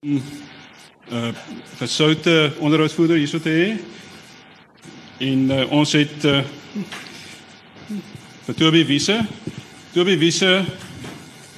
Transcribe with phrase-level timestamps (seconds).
[0.00, 1.28] uh
[1.76, 3.66] gesoute onderhoudsvoerder hierso te hê.
[5.20, 6.40] En uh, ons het uh
[8.46, 9.18] vir Toby Wise.
[9.92, 10.64] Toby Wise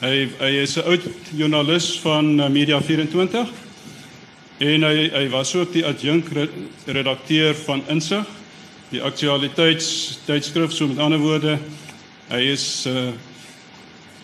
[0.02, 3.46] hy hy is 'n oud joernalis van Media 24
[4.58, 6.34] en hy hy was ook die adjunk
[6.86, 8.26] redakteur van Insig,
[8.90, 11.58] die aktualiteits tydskrif so met ander woorde.
[12.28, 13.12] Hy is uh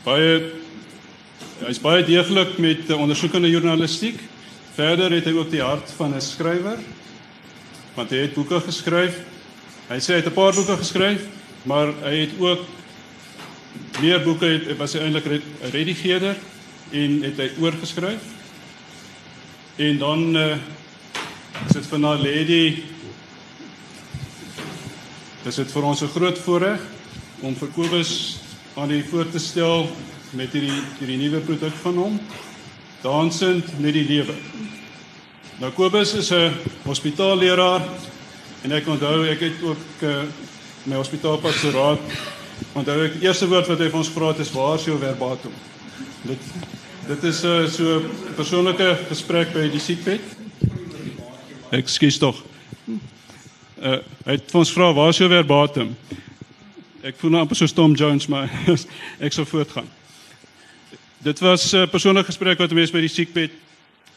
[0.03, 0.59] baie
[1.67, 4.21] hy's baie deeglik met uh, ondersoekende journalistiek.
[4.77, 6.79] Verder het hy ook die hart van 'n skrywer.
[7.95, 9.19] Want hy het boeke geskryf.
[9.89, 11.27] Hy sê hy het 'n paar boeke geskryf,
[11.65, 12.63] maar hy het ook
[14.01, 16.37] meer boeke het was hy eintlik redigeerder
[16.93, 18.23] en het hy oorgeskryf.
[19.77, 20.57] En dan uh,
[21.67, 22.83] is dit vir Naledi
[25.45, 26.81] Dis dit vir ons 'n groot voorreg
[27.41, 28.41] om vir Kobus
[28.77, 29.89] aan die voor te stel
[30.37, 32.21] met hierdie hierdie nuwe produk van hom
[33.03, 34.35] dansend met die lewe.
[35.59, 37.83] Nou Kobus is 'n hospitaalleraar
[38.63, 40.23] en ek onthou ek het ook uh,
[40.85, 42.01] my hospitaalpastoraat
[42.73, 45.53] onthou ek eerste woord wat hy vir ons vra het is waar is jou verbatim.
[46.23, 46.39] Dit
[47.09, 48.03] dit is 'n uh, eh, so
[48.37, 50.21] persoonlike gesprek by die siekbed.
[51.71, 52.45] Ekskuus tog.
[53.83, 55.97] Uh, hy het vir ons vra waar is jou verbatim.
[57.03, 58.51] Ek voel nou amper so Tom Jones maar
[59.27, 59.98] ek sal voortgaan.
[61.19, 63.51] Dit was 'n uh, persoonlike gesprek wat mense by die siekbed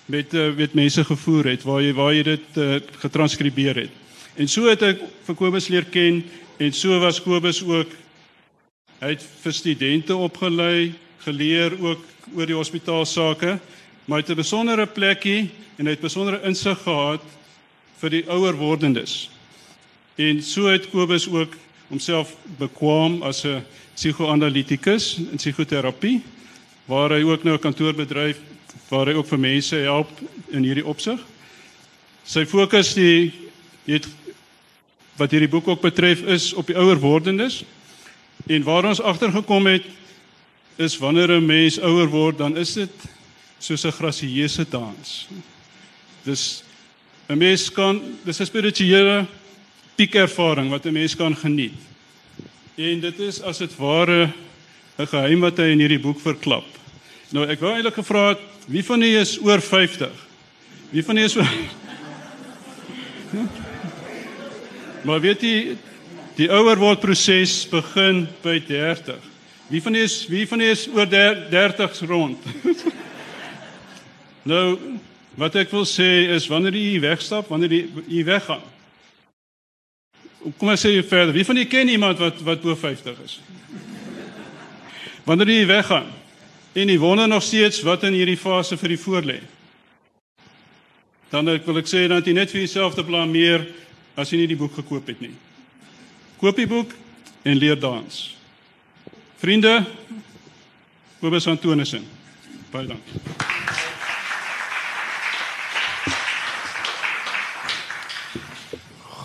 [0.06, 3.90] met uh, met mense gevoer het waar jy waar jy dit uh, getranskribeer het.
[4.36, 6.24] En so het ek vir Kobus leer ken
[6.58, 7.90] en so was Kobus ook
[9.02, 10.94] hy het vir studente opgelei,
[11.26, 13.58] geleer ook oor die hospitaalsake,
[14.06, 17.24] maar hy het 'n besondere plekkie en hy het besondere insig gehad
[17.98, 19.30] vir die ouer wordendes.
[20.18, 21.58] En so het Kobus ook
[21.90, 26.22] homself bekwam as 'n psigoanalitikus in psigoterapie
[26.92, 28.38] waar hy ook nou 'n kantoorbedryf
[28.90, 30.10] waar hy ook vir mense help
[30.52, 31.20] in hierdie opsig.
[32.24, 33.32] Sy fokus die
[33.86, 34.08] het
[35.16, 37.64] wat hierdie boek ook betref is op die ouer wordendes.
[38.48, 39.86] En waar ons agtergekom het
[40.76, 42.92] is wanneer 'n mens ouer word, dan is dit
[43.60, 45.28] soos 'n grasieuse dans.
[46.24, 46.64] Dis
[47.30, 49.26] 'n mens kan dis 'n spirituele
[49.96, 51.74] piekervaring wat 'n mens kan geniet.
[52.76, 54.34] En dit is as dit ware
[54.98, 56.81] 'n geheim wat hy in hierdie boek verklap.
[57.32, 60.12] Nou ek wou eintlik gevra het wie van julle is oor 50?
[60.92, 61.48] Wie van julle is oor
[65.08, 65.56] Maar weet jy
[66.36, 69.16] die ouer word proses begin by 30.
[69.72, 72.52] Wie van julle is wie van julle is oor 30s rond?
[74.52, 74.66] nou
[75.40, 78.64] wat ek wil sê is wanneer jy wegstap, wanneer jy, jy weggaan.
[80.60, 83.40] Kom ek sê verder, wie van julle ken iemand wat wat oor 50 is?
[85.24, 86.10] Wanneer jy weggaan,
[86.74, 89.40] En jy wonder nog steeds wat in hierdie fase vir die voorlê.
[91.32, 93.66] Dan ek wil ek sê dat jy net vir jouself te blameer
[94.16, 95.34] as jy nie die boek gekoop het nie.
[96.40, 96.96] Koop die boek
[97.44, 98.22] en leer dans.
[99.42, 99.82] Vriende,
[101.22, 102.06] Kobus Antonissen.
[102.72, 103.20] Baie dankie.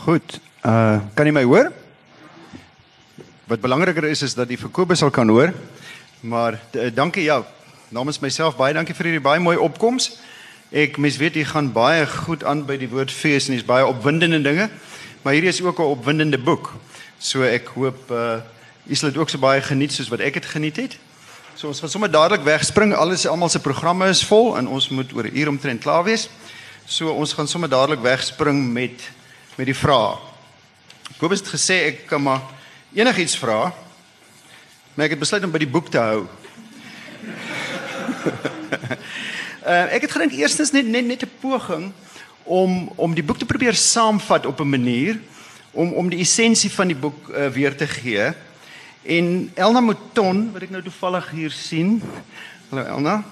[0.03, 0.39] Goed.
[0.67, 1.71] Uh kan jy my hoor?
[3.47, 5.55] Wat belangriker is is dat die verkoper sal kan hoor.
[6.21, 7.45] Maar uh, dankie jou.
[7.89, 10.17] Namens myself baie dankie vir hierdie baie mooi opkoms.
[10.75, 13.87] Ek mens weet jy gaan baie goed aan by die woord fees en dis baie
[13.87, 14.71] opwindende dinge.
[15.23, 16.73] Maar hierdie is ook 'n opwindende boek.
[17.19, 18.41] So ek hoop uh
[18.87, 20.99] jy sal dit ook so baie geniet soos wat ek dit geniet het.
[21.55, 22.95] So ons gaan sommer dadelik wegspring.
[22.95, 26.29] Alles almal se programme is vol en ons moet oor 'n uur omtrent klaar wees.
[26.87, 29.11] So ons gaan sommer dadelik wegspring met
[29.57, 30.19] met die vrae.
[31.19, 32.41] Kobus het gesê ek kan maar
[32.95, 33.73] enigiets vra.
[34.97, 36.23] Maar ek het besluit om by die boek te hou.
[39.61, 41.91] uh, ek het gedink eerstens net net net 'n poging
[42.49, 45.21] om om die boek te probeer saamvat op 'n manier
[45.77, 48.33] om om die essensie van die boek uh, weer te gee.
[49.03, 52.03] En Elna Mouton, wat ek nou toevallig hier sien.
[52.73, 53.25] Hallo Elna.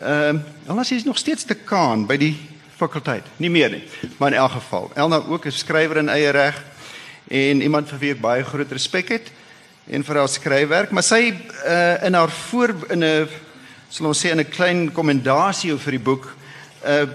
[0.00, 0.42] Ehm uh,
[0.72, 2.36] Elna is nog steeds te kaan by die
[2.76, 3.24] fakulteit.
[3.36, 3.84] Nie meer nie.
[4.16, 6.64] Maar in elk geval, Elna ook 'n skrywer in eie reg
[7.28, 9.43] en iemand vir wie ek baie groot respek het
[9.86, 13.28] en vir haar skryfwerk, maar sy uh, in haar voor in 'n
[13.88, 16.34] sal ons sê in 'n klein kommendasie oor die boek
[16.86, 17.06] uh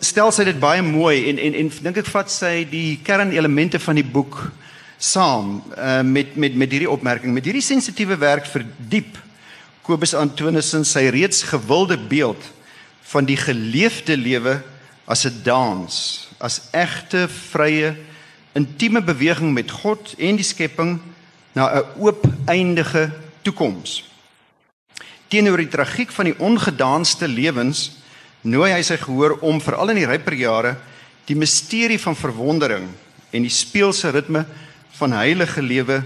[0.00, 3.94] stel sy dit baie mooi en en en dink ek vat sy die kernelemente van
[3.94, 4.52] die boek
[4.98, 7.32] saam uh met met met hierdie opmerking.
[7.32, 9.16] Met hierdie sensitiewe werk vir diep
[9.82, 12.42] Kobus Antonissen sy reeds gewilde beeld
[13.12, 14.62] van die geleefde lewe
[15.06, 17.96] as 'n dans as egte vrye
[18.52, 21.00] intieme beweging met God en die skepping
[21.56, 23.10] na 'n oop eindige
[23.42, 24.04] toekoms.
[25.28, 27.90] Teenoor die tragiek van die ongedaanste lewens
[28.42, 30.76] nooi hy sy gehoor om veral in die ryper jare
[31.26, 32.86] die misterie van verwondering
[33.32, 34.44] en die speelse ritme
[34.98, 36.02] van heilige lewe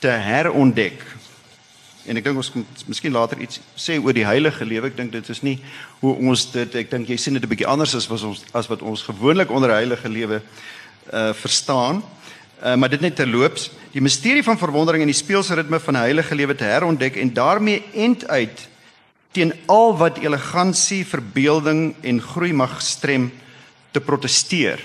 [0.00, 1.04] te herontdek.
[2.04, 4.90] En ek dink ons moet miskien later iets sê oor die heilige lewe.
[4.90, 5.58] Ek dink dit is nie
[6.00, 8.68] hoe ons dit ek dink jy sien dit 'n bietjie anders as wat ons as
[8.68, 10.42] wat ons gewoonlik onder heilige lewe
[11.12, 12.02] uh verstaan.
[12.64, 16.34] Uh maar dit net terloops, die misterie van verwondering en die speelse ritme van heilige
[16.34, 18.68] lewe te herontdek en daarmee end uit
[19.36, 23.32] teen al wat elegansie, verbeelding en groei mag strem
[23.92, 24.80] te proteseer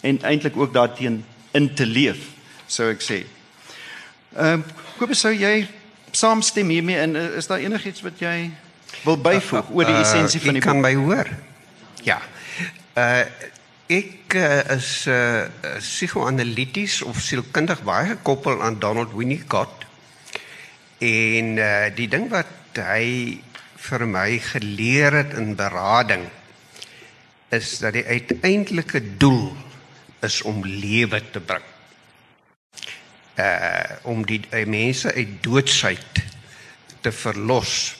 [0.00, 1.20] en eintlik ook daarteen
[1.52, 2.22] in te leef,
[2.66, 3.20] sou ek sê.
[4.36, 5.64] Ehm uh, Kobus, sou jy
[6.12, 8.50] saamstem hiermee en is daar enigiets wat jy
[9.04, 11.28] wil byvoeg uh, uh, oor die essensie uh, van die kan my hoor?
[12.04, 12.20] Ja.
[12.96, 13.24] Uh
[13.90, 15.50] ek uh, is uh
[15.82, 19.82] psigoanalities of sielkundig baie gekoppel aan Donald Winnicott.
[21.02, 23.40] En uh die ding wat hy
[23.80, 26.28] vir my geleer het in berading
[27.50, 29.56] is dat die uiteindelike doel
[30.22, 31.66] is om lewe te bring.
[33.42, 36.22] Uh om die uh, mense uit doodsheid
[37.02, 37.96] te verlos.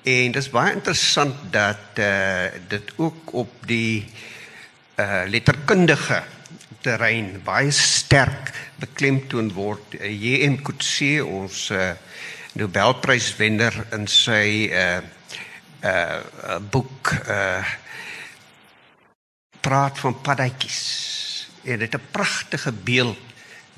[0.00, 4.38] En dit is baie interessant dat uh dit ook op die uh
[5.30, 6.22] letterkundige
[6.80, 9.96] terrein baie sterk beklemtoon word.
[9.98, 10.60] Uh, J.M.
[10.64, 11.92] Coetzee ons uh
[12.58, 14.98] Nobelpryswenner in sy uh
[15.86, 17.62] uh boek uh
[19.62, 20.80] praat van paddatjies
[21.62, 23.20] en dit 'n pragtige beeld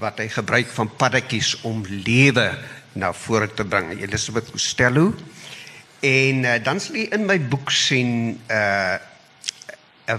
[0.01, 2.49] wat hy gebruik van paddatjies om lewe
[2.93, 3.93] na vore te bring.
[4.01, 5.13] Elisabeth Costello.
[6.01, 8.97] En uh, dan sal jy in my boek sien uh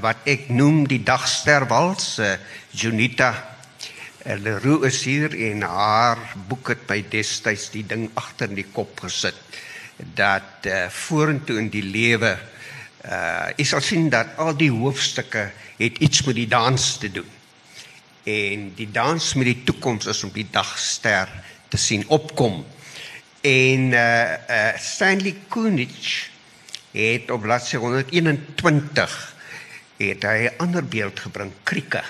[0.04, 2.36] wat ek noem die dagsterwals uh,
[2.72, 3.34] Junita
[4.24, 9.04] Leroux is hier en haar boek het my destyds die ding agter in die kop
[9.04, 9.36] gesit
[10.16, 12.38] dat uh, vorentoe in die lewe
[13.04, 17.28] uh jy sal sien dat al die hoofstukke het iets met die dans te doen
[18.24, 21.28] en die dans met die toekoms is om die dagster
[21.68, 22.62] te sien opkom.
[23.44, 26.30] En uh uh Stanley Kunitz
[26.94, 29.33] het op bladsy 121
[29.98, 32.04] het hy 'n ander beeld gebring, krieke.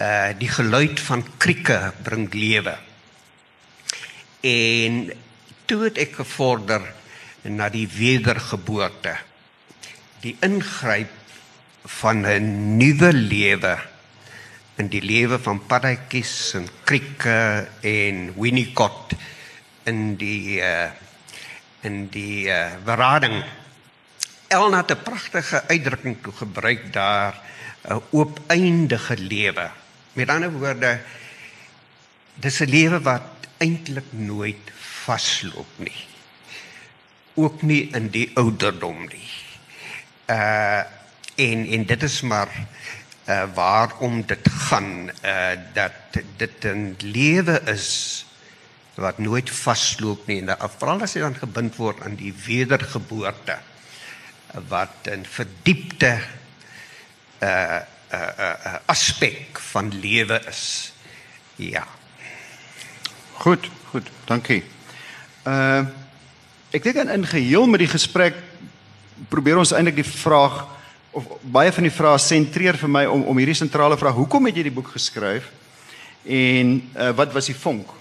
[0.00, 2.76] Uh die geluid van krieke bring lewe.
[4.40, 5.12] En
[5.64, 6.82] toe het ek gevorder
[7.42, 9.16] na die wedergeboorte.
[10.20, 11.12] Die ingryp
[11.84, 13.78] van 'n nuwe lewe
[14.76, 19.14] in die lewe van paddatjies en krieke en Winnicott
[19.84, 20.90] in die uh,
[21.86, 23.44] in die uh, berading
[24.48, 27.34] Elna het 'n pragtige uitdrukking toe gebruik daar
[27.88, 29.70] 'n oopeindige lewe.
[30.12, 31.00] Met ander woorde
[32.34, 33.22] dis 'n lewe wat
[33.58, 36.04] eintlik nooit vasloop nie.
[37.34, 39.30] Ook nie in die ouderdom nie.
[40.26, 40.82] Uh
[41.36, 42.48] en en dit is maar
[43.28, 45.92] uh, waarom dit gaan uh, dat
[46.36, 48.24] dit 'n lewe is
[48.94, 53.58] wat nooit vasloop nie en veral as jy dan gebind word aan die wedergeboorte
[54.68, 56.20] wat 'n verdiepte
[57.42, 57.80] uh
[58.12, 60.92] uh uh aspek van lewe is.
[61.56, 61.86] Ja.
[63.32, 64.08] Goed, goed.
[64.24, 64.64] Dankie.
[65.44, 65.84] Uh
[66.70, 68.34] ek dink in geheel met die gesprek
[69.28, 70.66] probeer ons eintlik die vraag
[71.16, 74.18] of baie van die vrae sentreer vir my om om hierdie sentrale vraag.
[74.18, 75.48] Hoekom het jy die boek geskryf?
[76.26, 77.92] En uh, wat was die vonk?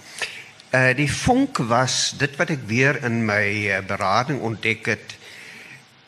[0.73, 5.15] Uh die vonk was dit wat ek weer in my uh, berading ontdek het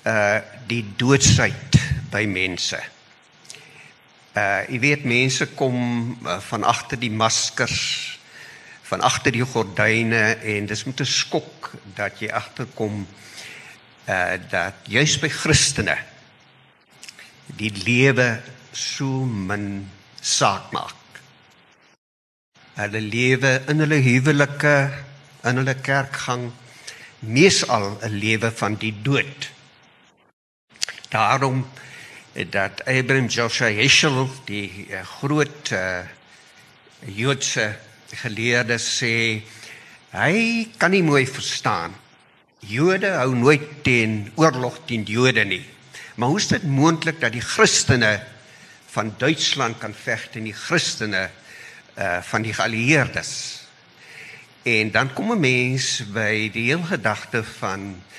[0.08, 1.78] uh die doodsheid
[2.12, 2.80] by mense.
[4.36, 5.78] Uh jy weet mense kom
[6.24, 7.80] uh, van agter die maskers
[8.88, 13.08] van agter die gordyne en dis met 'n skok dat jy agterkom
[14.08, 15.98] uh dat juis by Christene
[17.56, 18.40] die lewe
[18.74, 19.90] so min
[20.22, 20.96] saak maak.
[22.78, 24.78] Hulle lewe in hulle huwelike,
[25.48, 26.52] in hulle kerkgang
[27.20, 29.57] meesal 'n lewe van die dood.
[31.10, 31.68] Daarom
[32.50, 36.04] dat Abraham Joshua Heschel die uh, groot uh,
[37.06, 37.78] Joodse
[38.12, 39.40] geleerde sê
[40.12, 41.96] hy kan nie mooi verstaan.
[42.60, 45.64] Jode hou nooit teen oorlog teen Jode nie.
[46.16, 48.18] Maar hoe is dit moontlik dat die Christene
[48.92, 51.30] van Duitsland kan veg teen die Christene
[51.96, 53.32] uh van die geallieerdes?
[54.68, 58.18] En dan kom 'n mens by die hele gedagte van uh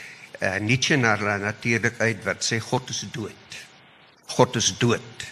[0.61, 3.57] Nietzsche natuurlik uit wat sê God is dood.
[4.27, 5.27] God is dood.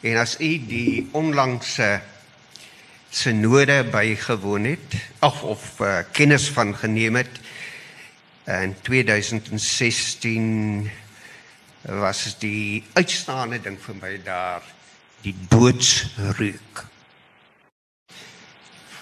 [0.00, 2.00] En as u die onlangse
[3.10, 7.40] synode bygewoon het, of of uh, kennis van geneem het
[8.44, 10.90] in 2016
[11.82, 14.62] was die uitstaande ding vir my daar
[15.24, 16.84] die doodsreuk.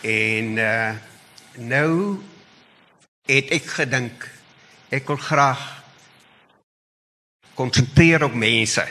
[0.02, 0.92] En uh
[1.52, 2.16] nou
[3.28, 4.24] het ek gedink
[4.92, 5.60] ek wil graag
[7.56, 8.84] konsentreer op mense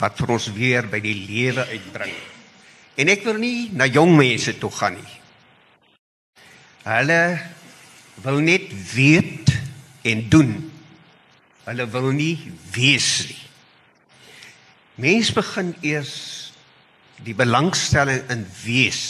[0.00, 2.14] wat vir ons weer by die lewe uitbring.
[2.98, 5.18] En ek wil nie na jong mense toe gaan nie.
[6.84, 7.20] Hulle
[8.24, 9.52] wil net weet
[10.08, 10.54] en doen.
[11.68, 12.34] Hulle wil nie
[12.74, 13.42] wees nie.
[15.04, 16.16] Mens begin eers
[17.24, 19.02] die belangstelling in wees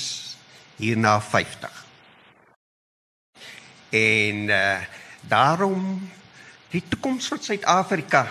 [0.81, 1.81] hier na 50.
[3.95, 6.11] En uh daarom
[6.73, 8.25] die toekoms van Suid-Afrika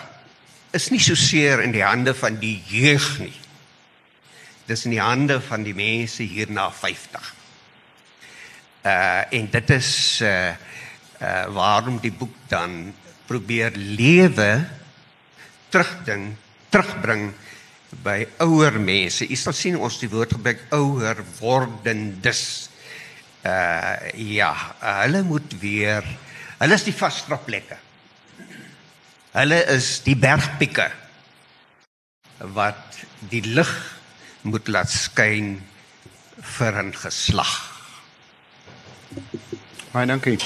[0.73, 3.35] is nie so seer in die hande van die jeug nie.
[4.67, 7.31] Dis in die hande van die mense hier na 50.
[8.83, 9.91] Uh en dit is
[10.23, 10.53] uh
[11.21, 12.93] uh waarom die boek dan
[13.27, 14.65] probeer lewe
[15.71, 16.33] terugding
[16.73, 17.31] terugbring
[18.03, 19.27] by ouer mense.
[19.29, 22.43] Jy sal sien ons die woord gebruik ouer wordendes.
[23.45, 24.51] Uh ja,
[25.03, 26.07] hulle moet weer
[26.63, 27.77] hulle is die vasstrapplekke.
[29.34, 30.88] Hulle is die bergpieke
[32.55, 33.01] wat
[33.32, 33.72] die lig
[34.48, 35.58] moet laat skyn
[36.58, 37.53] vir 'n geslag.
[39.91, 40.39] Baie dankie.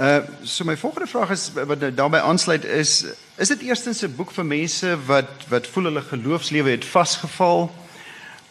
[0.00, 3.04] Uh so my volgende vraag is wat daarbey aansluit is
[3.36, 7.70] is dit eerstens 'n boek vir mense wat wat voel hulle geloofslewe het vasgeval?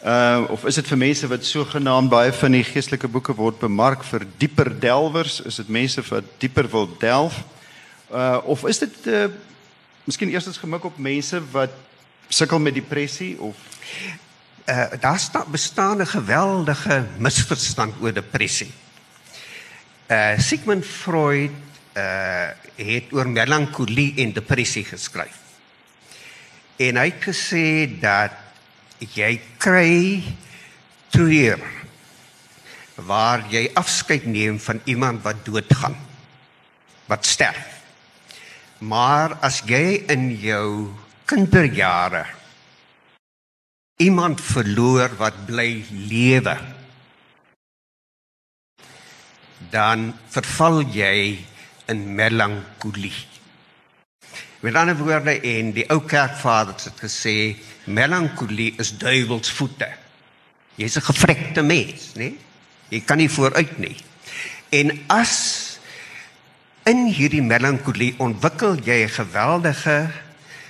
[0.04, 4.00] Uh of is dit vir mense wat sogenaamd baie van die geestelike boeke word bemark
[4.08, 5.42] vir dieper delwers?
[5.44, 7.42] Is dit mense wat dieper wil delf?
[8.08, 9.26] Uh of is dit uh
[10.08, 11.76] miskien eerstens gemik op mense wat
[12.32, 13.60] sukkel met depressie of
[14.64, 18.72] uh daar sta, bestaan 'n geweldige misverstand oor depressie.
[20.08, 21.52] Uh Sigmund Freud
[21.92, 22.48] uh
[22.80, 25.36] het oor melankolie en depressie geskryf.
[26.76, 28.39] En hy het gesê dat
[29.00, 30.22] jy kry
[31.10, 31.60] treur
[33.00, 35.96] waar jy afskeid neem van iemand wat doodgaan
[37.08, 37.80] wat sterf.
[38.78, 40.92] Maar as jy in jou
[41.28, 42.26] kinderjare
[44.00, 46.54] iemand verloor wat bly lewe
[49.70, 51.36] dan verval jy
[51.92, 53.14] in melankolie
[54.64, 57.36] met ander woorde en die ou kerkvaders het gesê
[57.90, 59.88] melankolie is duiwelsvoete.
[60.78, 62.32] Jy's 'n gevrekte mens, né?
[62.88, 63.96] Jy kan nie vooruit nie.
[64.70, 65.78] En as
[66.84, 70.10] in hierdie melankolie ontwikkel jy 'n geweldige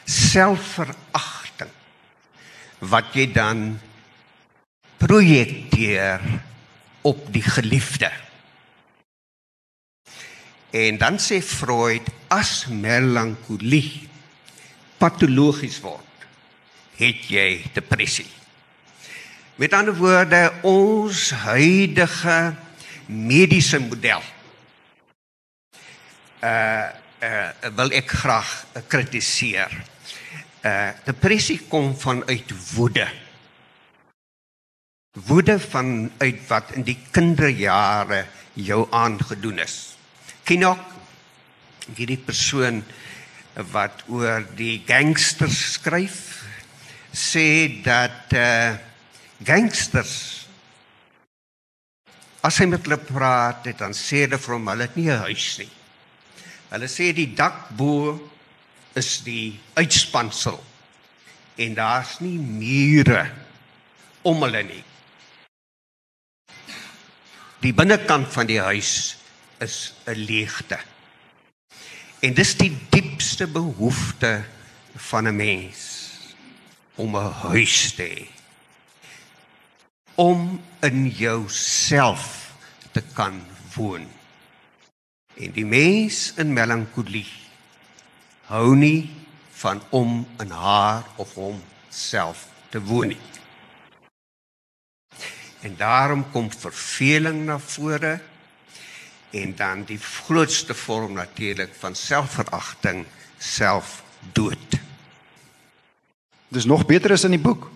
[0.04, 1.70] selfveragting
[2.78, 3.80] wat jy dan
[4.96, 6.20] projekteer
[7.02, 8.10] op die geliefde.
[10.70, 14.08] En dan sê Freud as melankolie
[14.98, 16.09] patologies word
[17.00, 18.28] het jy depressie.
[19.60, 22.38] Met ander woorde, ons huidige
[23.10, 24.22] mediese model
[26.40, 26.88] uh
[27.20, 28.50] uh wil ek graag
[28.88, 29.72] kritiseer.
[30.64, 33.04] Uh depressie kom vanuit woede.
[35.28, 38.24] Woede vanuit wat in die kinderjare
[38.56, 39.76] jou aangedoen is.
[40.48, 40.80] Kinok
[41.96, 42.80] hierdie persoon
[43.74, 46.40] wat oor die gangsters skryf
[47.12, 48.78] sê dat uh
[49.40, 50.40] gangsters
[52.40, 55.24] as hy met hulle praat, het, dan sê hulle vir hom hulle het nie 'n
[55.28, 55.72] huis nie.
[56.70, 58.16] Hulle sê die dak bo
[58.94, 60.58] is die uitspansel
[61.58, 63.30] en daar's nie mure
[64.22, 64.84] om hulle nie.
[67.60, 69.16] Die binnekant van die huis
[69.60, 70.78] is 'n leegte.
[72.22, 74.44] En dis die diepste behoefte
[74.96, 75.89] van 'n mens
[77.00, 78.26] om 'n huis te hê.
[80.14, 82.52] Om in jouself
[82.92, 83.40] te kan
[83.74, 84.06] woon.
[85.34, 87.28] En die mens in melankolie
[88.50, 89.10] hou nie
[89.60, 93.28] van om in haar of hom self te woon nie.
[95.60, 98.20] En daarom kom verveling na vore
[99.30, 103.04] en dan die grootste vorm natuurlik van selfveragting,
[103.38, 104.79] selfdood.
[106.50, 107.68] Dis nog beter as in die boek.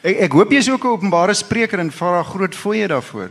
[0.00, 3.30] Ek ek hoop jy's ook 'n openbare spreker en 'n groot fooie daarvoor.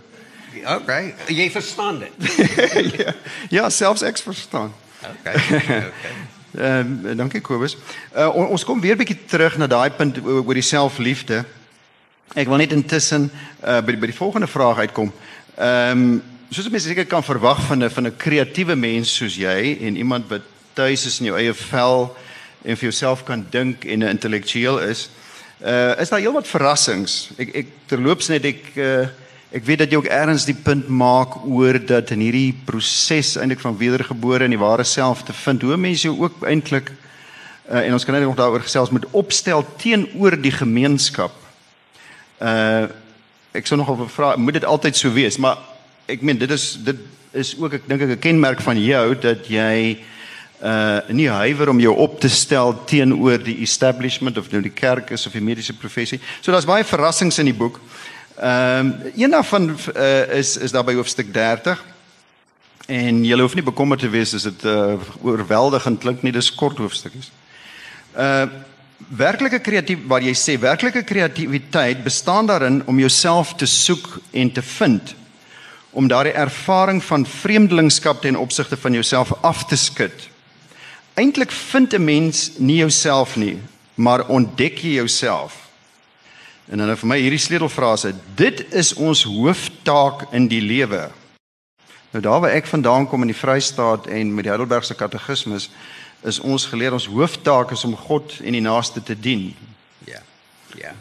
[0.65, 2.35] Okay, jy verstaan dit.
[2.99, 3.13] ja,
[3.49, 4.73] ja, selfs ek verstaan.
[5.01, 5.35] Okay.
[5.55, 5.91] Okay.
[6.57, 7.77] Ehm uh, dankie Kobus.
[8.15, 11.45] Uh, on, ons kom weer bietjie terug na daai punt oor die selfliefde.
[12.33, 13.29] Ek wil net intussen
[13.63, 15.13] uh, by die, by die volgende vraag uitkom.
[15.55, 19.77] Ehm um, soos mense seker kan verwag van 'n van 'n kreatiewe mens soos jy
[19.85, 20.41] en iemand wat
[20.73, 22.17] tuis is in jou eie vel
[22.61, 25.09] en vir jouself kan dink en 'n intellektueel is,
[25.59, 27.29] uh is daar heelwat verrassings.
[27.37, 29.07] Ek ek terloops net ek uh
[29.51, 33.59] ek weet dat jy ook ergens die punt maak oor dat in hierdie proses eintlik
[33.59, 36.91] van wedergebore in die ware self te vind, hoe mense jou ook eintlik
[37.71, 41.33] uh en ons kan net nog daaroor gesels met opstel teenoor die gemeenskap.
[42.41, 42.87] Uh
[43.51, 45.37] ek sou nogal vra, moet dit altyd so wees?
[45.37, 45.57] Maar
[46.07, 46.97] ek meen dit is dit
[47.33, 50.17] is ook ek dink ek 'n kenmerk van jou dat jy uh
[51.07, 55.23] nie huiwer om jou op te stel teenoor die establishment of nou die kerk is
[55.25, 56.19] of die mediese professie.
[56.41, 57.79] So daar's baie verrassings in die boek.
[58.39, 61.79] Ehm um, een daarvan uh, is is daar by hoofstuk 30.
[62.87, 66.77] En jy hoef nie bekommerd te wees as dit uh oorweldigend klink nie, dis kort
[66.77, 67.31] hoofstukkies.
[68.15, 68.47] Uh
[69.15, 74.61] werklike kreatief waar jy sê werklike kreatiwiteit bestaan daarin om jouself te soek en te
[74.61, 75.15] vind
[75.91, 80.29] om daardie ervaring van vreemdelingskap ten opsigte van jouself af te skud.
[81.19, 83.57] Eintlik vind 'n mens nie jouself nie,
[83.95, 85.69] maar ontdek jy jouself.
[86.69, 91.09] En dan vir my hierdie sleutelfrase, dit is ons hooftaak in die lewe.
[92.11, 95.69] Nou daar waar ek vandaan kom in die Vrystaat en met die Heidelbergse Katekismus
[96.23, 99.55] is ons geleer ons hooftaak is om God en die naaste te dien.
[100.05, 100.21] Ja.
[100.75, 100.95] Ja.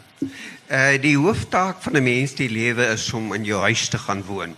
[0.67, 4.23] Uh die hooftaak van 'n mens die lewe is om in jou huis te gaan
[4.23, 4.55] woon.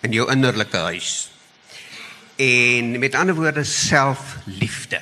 [0.00, 1.30] In jou innerlike huis.
[2.38, 5.00] En met ander woorde selfliefde.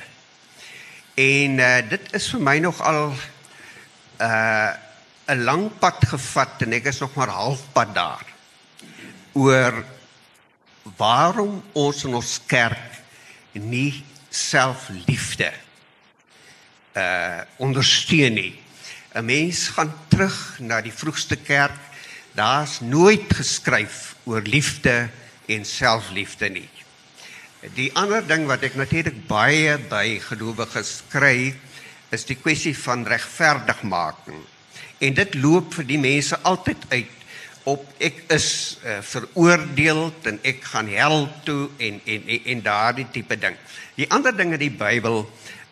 [1.13, 3.13] En uh dit is vir my nog al
[4.21, 4.73] uh
[5.29, 8.25] 'n lang pad gevat en ek is nog maar halfpad daar.
[9.31, 9.85] Oor
[10.97, 13.01] waarom ons in ons kerk
[13.51, 15.51] nie selfliefde
[16.97, 18.57] uh ondersteun nie.
[19.13, 21.81] 'n Mens gaan terug na die vroegste kerk.
[22.33, 25.09] Daar's nooit geskryf oor liefde
[25.45, 26.69] en selfliefde nie.
[27.75, 31.51] Die ander ding wat ek natuurlik baie by gelowiges kry,
[32.13, 34.39] is die kwessie van regverdigmaking.
[35.03, 37.15] En dit loop vir die mense altyd uit
[37.67, 43.07] op ek is uh, veroordeel en ek gaan hel toe en en en, en daardie
[43.11, 43.57] tipe ding.
[43.97, 45.25] Die ander ding in die Bybel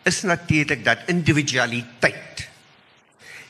[0.04, 2.44] is natuurlik dat individualiteit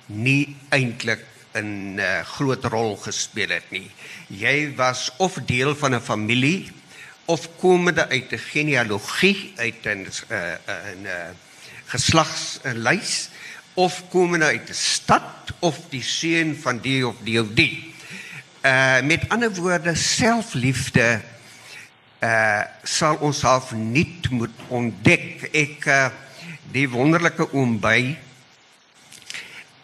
[0.06, 1.24] nie eintlik
[1.56, 3.90] 'n uh, groot rol gespeel het nie.
[4.28, 6.70] Jy was of deel van 'n familie
[7.26, 11.36] of komende uit 'n genealogie uit 'n 'n 'n
[11.86, 13.28] geslagslys
[13.74, 17.94] of komende uit 'n stad of die seun van die of die of die.
[18.62, 21.20] Uh met ander woorde selfliefde
[22.20, 25.48] uh sal ons half nuut moet ontdek.
[25.52, 26.08] Ek uh
[26.72, 28.16] die wonderlike oom by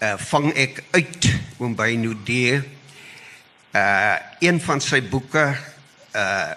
[0.03, 1.29] uh vang ek uit
[1.59, 2.63] oom by Nudee.
[3.73, 5.57] Uh een van sy boeke
[6.17, 6.53] uh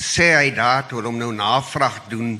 [0.00, 2.38] sê hy daar toe hom nou navraag doen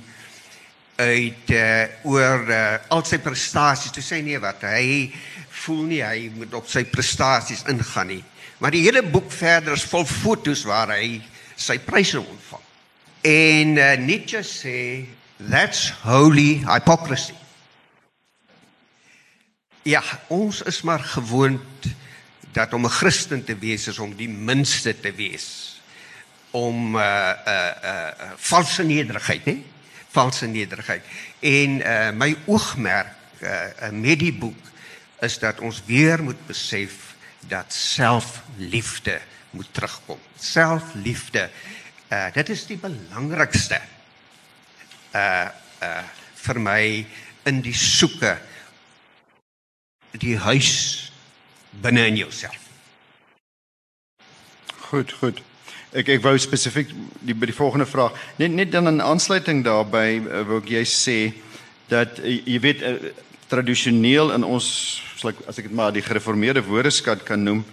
[1.00, 3.92] uit uh, oor uh, al sy prestasies.
[3.92, 5.10] Toe sê nee wat, hy
[5.62, 8.22] voel nie hy moet op sy prestasies ingaan nie.
[8.60, 11.20] Maar die hele boek verder is vol fotos waar hy
[11.60, 12.66] sy pryse ontvang.
[13.28, 14.78] En uh, Nietzsche sê
[15.50, 17.36] that's holy hypocrisy.
[19.88, 21.88] Ja, ons is maar gewoond
[22.52, 25.79] dat om 'n Christen te wees is om die minste te wees.
[26.50, 29.64] Om 'n uh, 'n uh, uh, valse nederigheid, hè?
[30.10, 31.04] Valse nederigheid.
[31.38, 34.58] En uh, my oogmerk uh, met die boek
[35.20, 37.14] is dat ons weer moet besef
[37.48, 40.18] dat selfliefde moet terugkom.
[40.38, 41.50] Selfliefde.
[42.08, 43.80] Uh dit is die belangrikste
[45.14, 45.48] uh
[45.82, 46.02] uh
[46.40, 47.06] vir my
[47.46, 48.38] in die soeke
[50.18, 50.72] die huis
[51.70, 52.58] binne in jouself.
[54.90, 55.42] Goed, goed.
[55.90, 56.92] Ek ek wou spesifiek
[57.26, 60.84] die by die volgende vraag net net dan 'n aansluiting daarbey uh, wou ek jy
[60.86, 61.34] sê
[61.88, 63.10] dat uh, jy weet uh,
[63.50, 67.64] tradisioneel in ons as ek dit maar die gereformeerde woordeskat kan noem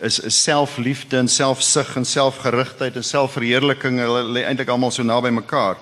[0.00, 5.30] is is selfliefde en selfsug en selfgerigtheid en selfverheerliking hulle lê eintlik almal so naby
[5.34, 5.76] mekaar.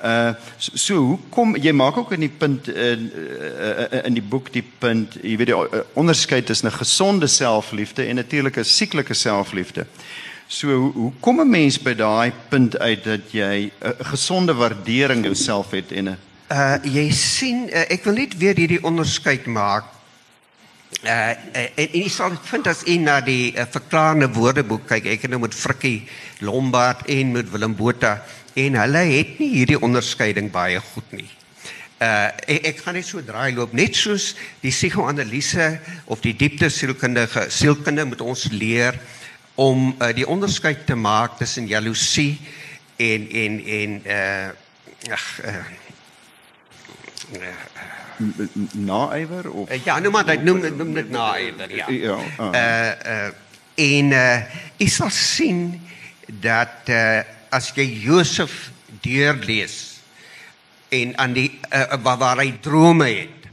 [0.00, 4.24] Uh so, so hoe kom jy maak ook in die punt in uh, in die
[4.24, 8.64] boek die punt jy weet die uh, onderskeid tussen 'n gesonde selfliefde en natuurlik 'n
[8.64, 9.86] sieklike selfliefde.
[10.48, 14.54] So hoe, hoe kom 'n mens by daai punt uit dat jy 'n uh, gesonde
[14.54, 16.16] waardering jouself het en 'n
[16.48, 19.84] uh jy sien uh, ek wil net weer hierdie onderskeid maak.
[21.04, 25.22] Uh, en, en jy sal vind as jy na die uh, verklarende woordeboek kyk, ek
[25.22, 26.08] het nou met Frikkie
[26.40, 28.24] Lombard en met Willem Botha
[28.56, 31.28] en hulle het nie hierdie onderskeiding baie goed nie.
[32.00, 33.76] Uh ek, ek gaan net so draai loop.
[33.76, 34.32] Net soos
[34.64, 38.96] die psigoanalise of die diepte sielkundige sielkunde moet ons leer
[39.58, 42.38] om uh, die onderskeid te maak tussen jaloesie
[42.96, 44.48] en en en uh
[45.12, 45.54] ag uh,
[48.72, 51.90] Naaiwer of uh, ja, noem maar dit noem noem dit naaiwer, ja.
[51.90, 52.16] ja.
[52.38, 53.28] Uh, Uh uh
[53.78, 55.62] en uh jy sal sien
[56.26, 58.70] dat uh as jy Josef
[59.02, 59.98] deurlees
[60.94, 63.50] en aan die uh, waar, waar hy drome het,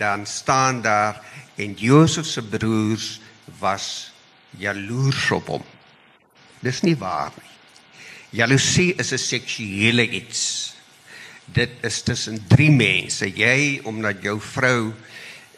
[0.00, 1.20] dan staan daar
[1.60, 3.20] en Josef se broers
[3.60, 4.09] was
[4.58, 5.64] jaloers op hom.
[6.60, 7.48] Dis nie waar nie.
[8.30, 10.74] Jaloesie is 'n seksuele iets.
[11.44, 13.26] Dit is tussen drie mense.
[13.26, 14.92] Jy omdat jou vrou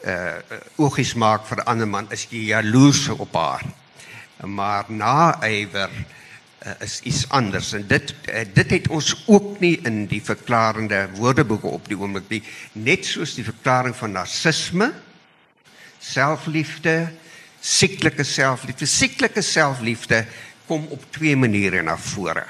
[0.05, 0.35] uh
[0.77, 3.65] oogies maak vir 'n ander man, is jy jaloers op haar.
[4.41, 5.91] Maar naaiwer
[6.67, 11.09] uh, is iets anders en dit uh, dit het ons ook nie in die verklarende
[11.15, 14.93] woordeboeke op die oomblik nie, net soos die verklaring van narcisme,
[15.99, 17.13] selfliefde,
[17.63, 18.87] sieklike selfliefde.
[18.87, 20.25] Sieklike selfliefde
[20.67, 22.45] kom op twee maniere na vore.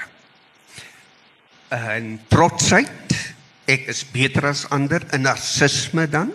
[1.73, 3.13] En trotsheid,
[3.69, 6.33] ek is beter as ander, 'n narcisme dan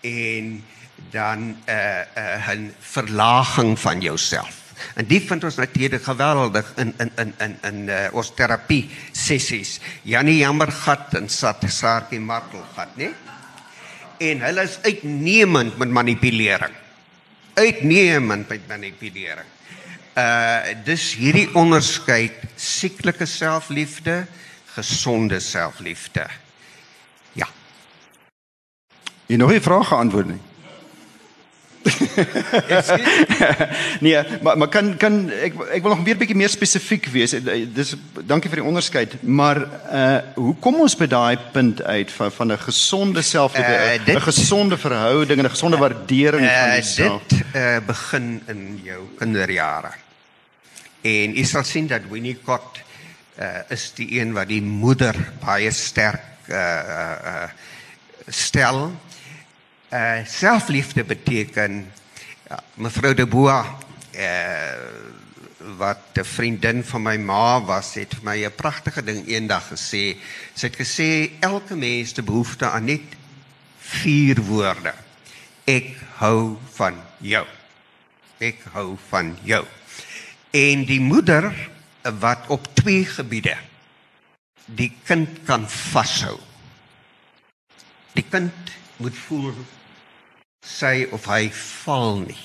[0.00, 0.62] en
[1.10, 4.62] dan 'n uh, 'n uh, 'n verlaging van jouself.
[4.94, 9.80] En dit vind ons natuurlik geweldig in in in in in uh, ons terapie sessies.
[10.02, 13.12] Janie Jammergat en Saartjie Martelgat, né?
[14.18, 16.83] En hulle is uitnemend met manipulering.
[17.54, 19.50] Uitnemend met manipulering.
[20.14, 24.26] Uh dis hierdie onderskeid sieklike selfliefde,
[24.74, 26.26] gesonde selfliefde.
[27.32, 27.48] Ja.
[29.26, 30.42] jy nog nie vrae geantwoord nie.
[34.00, 37.32] nee, maar maar kan kan ek ek wil nog weer 'n bietjie meer spesifiek wees.
[37.32, 37.94] Eh, Dis
[38.24, 39.58] dankie vir die onderskeid, maar
[39.92, 44.16] uh hoe kom ons by daai punt uit van van 'n gesonde selfliefde, Eh, 'n
[44.16, 47.22] uh, gesonde verhouding en 'n gesonde waardering van Uh, jouself?
[47.28, 49.90] dit uh, begin in jou kinderjare.
[51.02, 52.78] En jy sal sien dat Winnicott
[53.38, 57.42] uh, is die een wat die moeder baie sterk uh, uh, uh,
[58.28, 58.92] stel.
[59.94, 61.92] Uh, selfliefde beteken
[62.48, 63.62] ja, mevrou De Boer
[64.10, 64.74] uh,
[65.78, 70.18] wat 'n vriendin van my ma was, het vir my 'n pragtige ding eendag gesê.
[70.54, 73.14] Sy het gesê elke mens het behoefte aan net
[73.78, 74.94] vier woorde.
[75.64, 77.46] Ek hou van jou.
[78.38, 79.64] Ek hou van jou.
[80.50, 81.54] En die moeder
[82.02, 83.56] wat op twee gebiede
[84.66, 86.38] die kind kan vashou.
[88.12, 88.52] Die kind
[88.96, 89.54] moet voel
[90.64, 92.40] sy of hy val nie.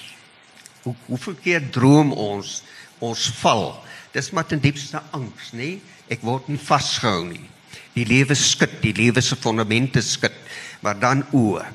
[0.84, 2.60] Hoe hoeveel keer droom ons
[3.04, 3.72] ons val?
[4.14, 5.78] Dis maar ten diepste angs, nê?
[6.10, 7.46] Ek word nie vasgehou nie.
[7.94, 10.36] Die lewe skud, die lewe se fondamente skud,
[10.84, 11.66] maar dan oë.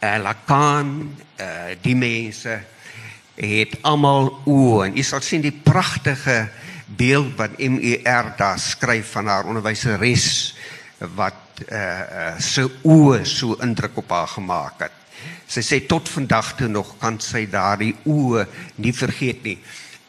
[0.00, 0.94] Uh, Lacan,
[1.36, 2.54] uh, die mense
[3.40, 6.46] het almal oë en jy sal sien die pragtige
[6.96, 10.56] beeld wat MER daar skryf van haar onderwyseres
[11.16, 14.96] wat uh, uh, se oë so indruk op haar gemaak het.
[15.50, 18.46] Sy sê tot vandag toe nog kan sy daardie oë
[18.80, 19.58] nie vergeet nie.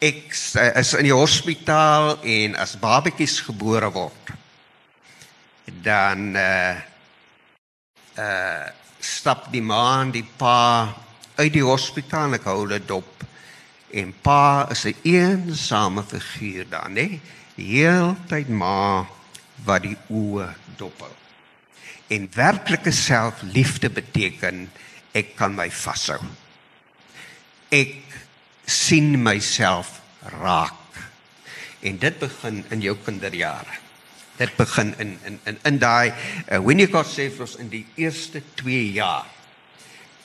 [0.01, 4.35] Ek uh, is in die hospitaal en as babetjies gebore word
[5.83, 6.75] dan uh
[8.17, 8.65] uh
[8.99, 10.93] stap die ma en die pa
[11.35, 13.23] uit die hospitaal en ek hou hulle dop.
[13.91, 17.19] En pa is 'n eensame figuur daar, né?
[17.55, 19.05] Die heeltyd ma
[19.65, 21.20] wat die oë dop hou.
[22.11, 24.65] En werklike selfliefde beteken
[25.15, 26.19] ek kan my vashou.
[27.71, 27.95] Ek
[28.67, 29.99] sien myself
[30.41, 30.77] raak.
[31.81, 33.79] En dit begin in jou kinderjare.
[34.37, 38.43] Dit begin in in in in daai uh, Winnicott sê vir ons in die eerste
[38.59, 39.29] 2 jaar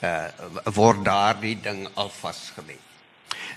[0.03, 2.77] uh word daardie ding al vasgelê.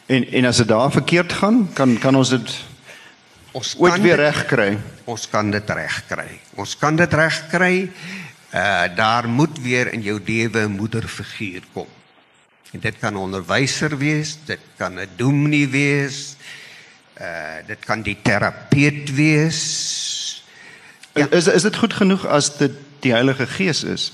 [0.06, 2.54] En en as dit daar verkeerd gaan, kan kan ons dit
[3.52, 4.78] Ons ooit kan weer dit- reg kry.
[5.04, 6.40] Ons kan dit regkry.
[6.54, 7.90] Ons kan dit regkry.
[8.54, 11.86] Uh daar moet weer in jou lewe 'n moederfiguur kom.
[12.72, 16.36] En dit kan 'n onderwyser wees, dit kan 'n dominee wees.
[17.20, 20.44] Uh dit kan die terapeut wees.
[21.14, 21.26] Ja.
[21.30, 24.12] Is is dit goed genoeg as dit die Heilige Gees is?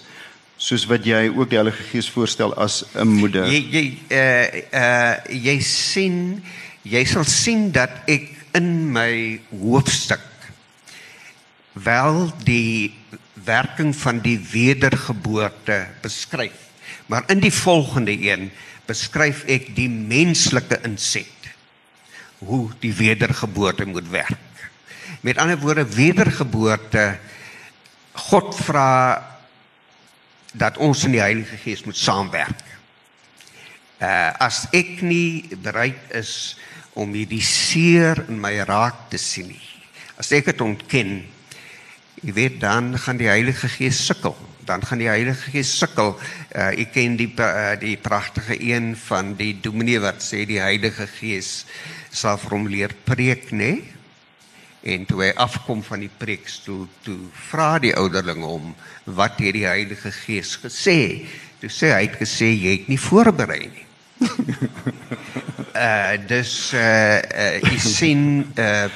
[0.56, 3.46] Soos wat jy ook die Heilige Gees voorstel as 'n moeder.
[3.46, 6.44] Jy jy uh uh jy sien
[6.82, 10.24] jy sal sien dat ek in my hoofstuk
[11.76, 12.94] wel die
[13.44, 16.64] werking van die wedergeboorte beskryf.
[17.06, 18.48] Maar in die volgende een
[18.88, 21.32] beskryf ek die menslike inset
[22.38, 24.68] hoe die wedergeboorte moet werk.
[25.20, 27.18] Met ander woorde wedergeboorte
[28.12, 28.92] God vra
[30.56, 32.62] dat ons in die Heilige Gees moet saamwerk.
[34.00, 36.56] Uh as ek nie bereid is
[36.96, 39.64] om hierdie seer in my raak te sien nie.
[40.16, 41.18] As ek dit ontken,
[42.22, 44.36] jy weet dan gaan die Heilige Gees sukkel.
[44.66, 46.14] Dan gaan die Heilige Gees sukkel.
[46.56, 51.06] Uh ek ken die uh, die pragtige een van die dominee wat sê die Heilige
[51.18, 51.66] Gees
[52.10, 53.76] sal vir hom leer preek, né?
[53.76, 53.92] Nee?
[54.86, 57.16] En toe hy afkom van die preekstoel, toe
[57.48, 58.68] vra die ouderling hom
[59.18, 61.26] wat het die Heilige Gees gesê?
[61.58, 63.85] Toe sê hy het gesê jy het nie voorberei nie.
[64.20, 68.22] Uh dus uh, uh jy sien
[68.56, 68.88] uh,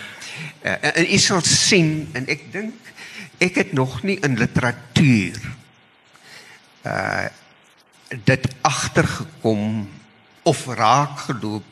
[0.64, 2.74] uh en jy sal sien en ek dink
[3.40, 5.40] ek het nog nie in literatuur
[6.88, 7.28] uh
[8.10, 9.86] dit agtergekom
[10.42, 11.64] of raak geloop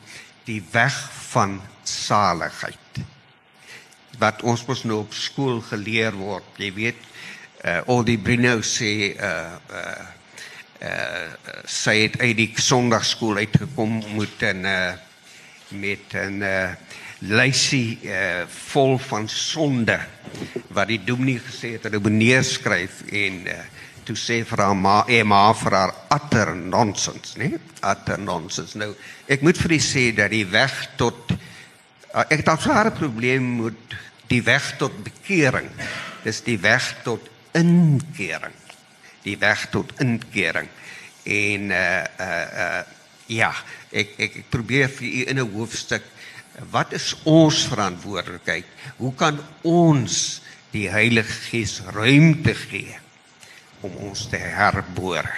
[0.47, 0.95] die weg
[1.33, 3.01] van saligheid
[4.19, 6.47] wat ons mos nou op skool geleer word.
[6.59, 7.01] Jy weet
[7.65, 10.18] uh al die Bruno sê uh uh
[10.79, 14.93] uh sy het uit die sonndagskool uitgekom moet en uh
[15.75, 16.71] met 'n uh
[17.19, 19.99] lysie uh vol van sonde
[20.67, 23.59] wat die dominee gesê het hulle moet neerskryf en uh
[24.07, 28.75] toe sê vir haar ma Emma vir haar utter nonsens nê utter nonsens.
[28.75, 28.95] Nou
[29.27, 33.61] ek moet vir u sê dat die weg tot uh, ek het 'n sware probleem
[33.63, 35.69] met die weg tot bekering.
[36.23, 38.68] Dis die weg tot inkering
[39.23, 40.69] die weg tot inkering.
[41.23, 42.83] En uh uh uh
[43.29, 43.51] ja,
[43.91, 46.03] ek ek, ek probeer vir u in 'n hoofstuk
[46.71, 48.65] wat is ons verantwoordelikheid?
[48.97, 52.97] Hoe kan ons die Heilige Gees ruimte gee
[53.81, 55.31] om ons te herbore?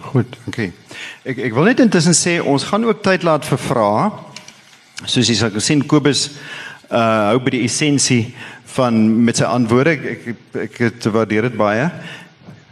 [0.00, 0.72] Goed, okay.
[1.24, 4.10] Ek ek wil net intussen sê ons gaan ook tyd laat vir vrae.
[5.04, 6.30] Soos jy sê sien Kobus
[6.86, 8.34] uh hou by die essensie
[8.76, 9.96] van met sy antwoorde.
[9.96, 10.28] Ek
[10.62, 11.88] ek, ek waardeer dit baie.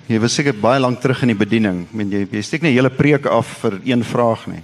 [0.05, 1.85] Jy was seker baie lank terug in die bediening.
[1.97, 4.63] Men jy jy steek net 'n hele preek af vir een vraag nie.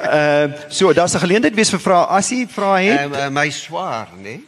[0.00, 2.06] uh so, daar's 'n geleentheid wees vir vrae.
[2.08, 4.40] As jy vra het, uh, my swaar, nê?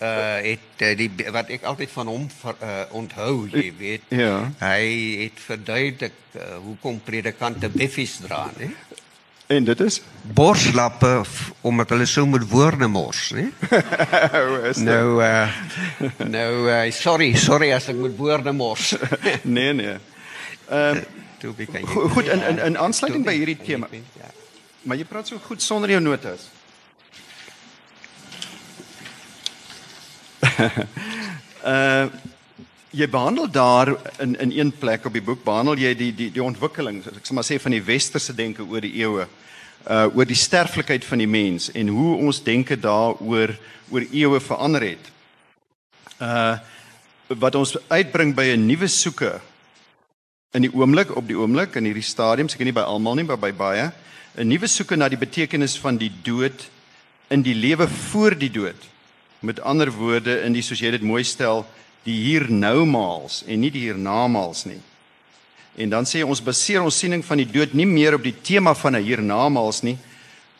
[0.00, 4.02] Uh het uh, die wat ek altyd van hom ver, uh, onthou, jy weet.
[4.08, 4.50] Ja.
[4.58, 4.84] Hy
[5.24, 8.72] het verduidelik uh, hoekom predikante beffies dra, nê?
[9.50, 11.22] En dit is borslappe
[11.60, 13.48] omdat hulle so met woorde mors, né?
[14.90, 15.48] nou uh
[16.22, 18.92] nou uh, sorry, sorry as ek met woorde mors.
[19.56, 19.96] nee nee.
[20.68, 21.02] Ehm
[21.42, 23.88] uh, go goed in in in aansluiting by hierdie tema.
[23.90, 24.30] Ja.
[24.82, 26.46] Maar jy praat so goed sonder jou notas.
[31.66, 32.06] uh
[32.90, 36.42] jy behandel daar in in een plek op die boek behandel jy die die die
[36.42, 39.26] ontwikkeling ek sê maar sê van die westerse denke oor die eeue
[39.88, 43.54] uh oor die sterflikheid van die mens en hoe ons denke daaroor
[43.90, 45.10] oor eeue verander het.
[46.20, 46.58] Uh
[47.30, 49.40] wat ons uitbring by 'n nuwe soeke
[50.50, 53.38] in die oomblik op die oomblik in hierdie stadium, seker nie by almal nie, maar
[53.38, 53.92] by baie,
[54.36, 56.68] 'n nuwe soeke na die betekenis van die dood
[57.30, 58.82] in die lewe voor die dood.
[59.40, 61.64] Met ander woorde in die soos jy dit mooi stel,
[62.04, 64.80] die hier nou maals en nie die hiernamaals nie.
[65.76, 68.74] En dan sê ons baseer ons siening van die dood nie meer op die tema
[68.74, 69.98] van 'n hiernamaals nie,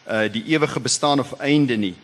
[0.09, 1.95] uh die ewige bestaan of einde nie.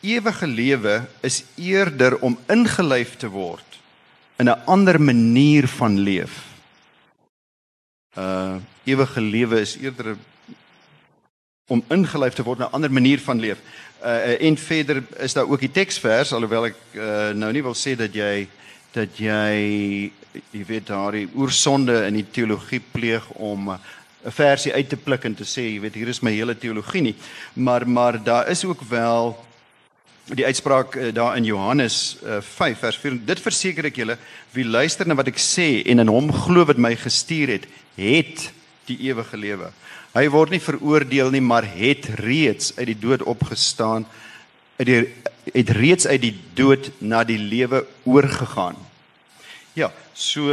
[0.00, 3.78] Ewige lewe is eerder om ingelyf te word
[4.38, 6.44] in 'n ander manier van leef.
[8.16, 10.16] Uh ewige lewe is eerder
[11.66, 13.58] om ingelyf te word in 'n ander manier van leef.
[14.02, 17.96] Uh en verder is daar ook die teksvers alhoewel ek uh, nou nie wil sê
[17.96, 18.48] dat jy
[18.98, 20.10] dat jy
[20.54, 25.34] jy weet daardie oorsonde in die teologie pleeg om 'n versie uit te pluk en
[25.34, 27.14] te sê jy weet hier is my hele teologie nie.
[27.54, 29.36] Maar maar daar is ook wel
[30.34, 34.18] die uitspraak uh, daar in Johannes uh, eh, 5 vers 4 dit verseker ek julle
[34.52, 38.52] wie luister na wat ek sê en in hom glo wat my gestuur het het
[38.86, 39.70] die ewige lewe.
[40.14, 44.06] Hy word nie veroordeel nie maar het reeds uit die dood opgestaan
[44.78, 45.00] uit die
[45.54, 48.87] het reeds uit die dood na die lewe oorgegaan
[49.78, 50.50] Ja, so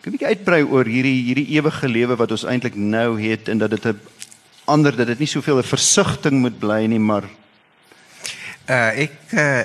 [0.00, 3.58] kan 'n bietjie uitbrei oor hierdie hierdie ewige lewe wat ons eintlik nou het en
[3.58, 4.00] dat dit 'n
[4.64, 7.24] ander dat dit nie soveel 'n versigtiging moet bly nie, maar
[8.68, 9.60] uh ek uh,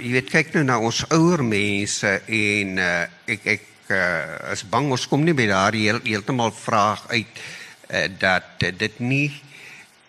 [0.00, 4.90] jy weet kyk nou na ons ouer mense en uh, ek ek uh, is bang
[4.90, 9.32] ons kom nie by daardie heel, heeltemal vraag uit uh, dat uh, dit nie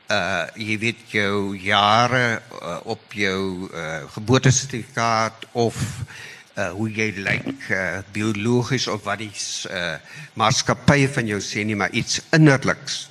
[0.08, 6.31] uh jy weet jou jare uh, op jou uh, geboortesertifikaat of uh,
[6.70, 9.32] hoe jy lyk uh, biologies of wat die
[9.70, 9.98] uh,
[10.40, 13.08] maatskappy van jou sê nie maar iets innerliks.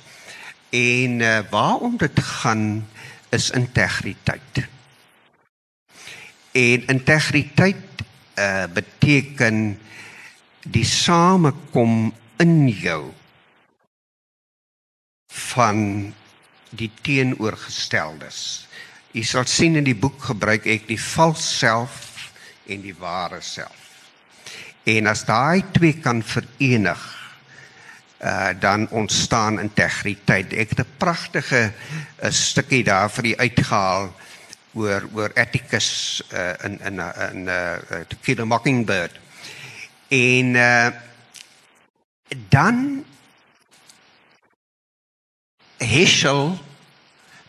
[0.71, 2.87] En uh, waarom dit gaan
[3.31, 4.63] is integriteit.
[6.51, 8.03] En integriteit
[8.35, 9.79] uh, beteken
[10.63, 13.11] die samekom in jou
[15.31, 16.13] van
[16.69, 18.67] die teenoorgesteldes.
[19.11, 22.10] U sal sien in die boek gebruik ek die vals self
[22.65, 24.09] en die ware self.
[24.83, 27.01] En as daai twee kan verenig,
[28.21, 30.53] uh dan ontstaan integriteit.
[30.53, 31.73] Ek het 'n pragtige
[32.21, 34.13] 'n stukkie daar vir u uitgehaal
[34.73, 36.99] oor oor Atticus uh in in
[37.31, 39.19] in uh To Kill a Mockingbird.
[40.07, 40.87] En uh
[42.49, 43.05] dan
[45.77, 46.59] Heschel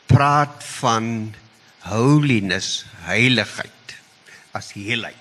[0.06, 1.34] praat van
[1.78, 3.71] holiness, heiligheid
[4.52, 5.16] as heelheid.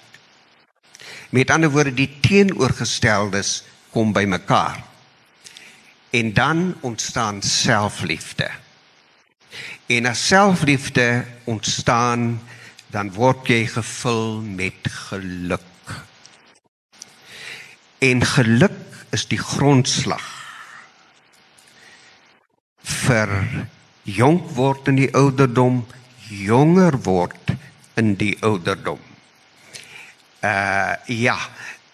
[1.29, 4.83] Met ander woorde die teenoorgesteldes kom by mekaar.
[6.11, 8.49] En dan ontstaan selfliefde.
[9.87, 12.41] En as selfliefde ontstaan,
[12.91, 15.95] dan word jy gevul met geluk.
[17.99, 18.79] En geluk
[19.15, 20.27] is die grondslag
[22.81, 23.31] vir
[24.07, 25.83] jonk word in die ouderdom,
[26.31, 27.55] jonger word
[27.99, 28.99] in die ouderdom.
[30.41, 31.37] Uh ja,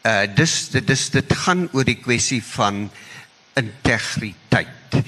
[0.08, 2.86] uh dis dis dit gaan oor die kwessie van
[3.60, 5.02] integriteit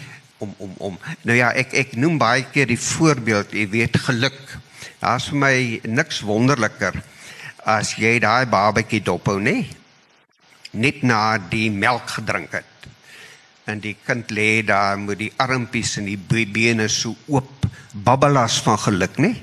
[0.44, 0.98] om om om.
[1.24, 4.40] Nou ja, ek ek noem baie keer die voorbeeld, jy weet geluk.
[5.00, 5.56] Daar's vir my
[5.88, 7.00] niks wonderliker
[7.64, 9.64] as jy daai babatjie dophou, nê?
[10.76, 12.88] Net na die melk gedrink het.
[13.70, 18.80] En die kind lê daar met die armpies en die bene so oop, babbelas van
[18.84, 19.36] geluk, nê?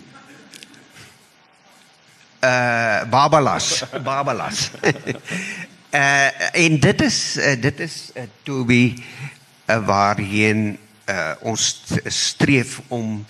[2.44, 4.70] Uh babalas, babalas.
[5.90, 10.76] uh en dit is uh, dit is uh, Toby uh, waarheen
[11.08, 11.64] uh, ons
[12.12, 13.24] streef om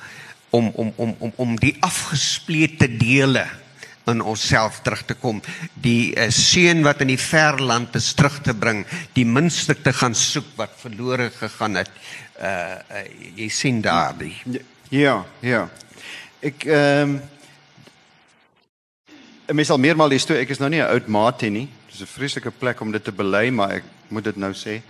[0.51, 3.47] om om om om om die afgesplete dele
[4.07, 5.41] in onsself terug te kom.
[5.83, 9.93] Die uh, seun wat in die ver land is terug te bring, die minste te
[9.93, 11.91] gaan soek wat verlore gegaan het.
[12.39, 13.07] Uh, uh
[13.39, 14.35] jy sien daardie.
[14.91, 15.67] Ja, ja.
[16.45, 17.17] Ek ehm um,
[19.47, 21.69] Mens al meermaal die storie, ek is nou nie 'n oud maat nie.
[21.91, 24.83] Dis 'n vreeslike plek om dit te bely, maar ek moet dit nou sê.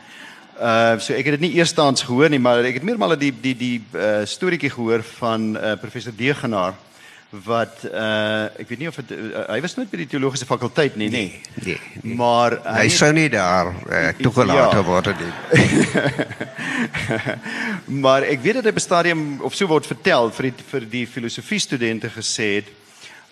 [0.60, 3.54] Uh so ek het dit nie eerstehands gehoor nie, maar ek het meermaal die die
[3.54, 6.74] die uh storieetjie gehoor van uh professor Degenaar
[7.30, 10.96] wat uh ek weet nie of het, uh, hy was nooit by die teologiese fakulteit
[10.96, 11.40] nie, nee.
[11.62, 11.76] Nee.
[12.02, 12.14] nee.
[12.14, 14.82] Maar hy, hy sou nie daar uh, toegelaat ja.
[14.82, 15.32] word nie.
[18.04, 21.06] maar ek weet dat hy op stadium of so word vertel vir die vir die
[21.06, 22.72] filosofie studente gesê het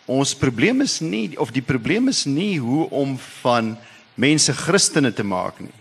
[0.06, 3.74] ons probleem is nie of die probleem is nie hoe om van
[4.14, 5.72] mense Christene te maak nie.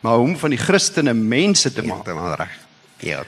[0.00, 2.06] Maar hoe om van die Christene mense te maak.
[2.06, 2.56] Maar reg.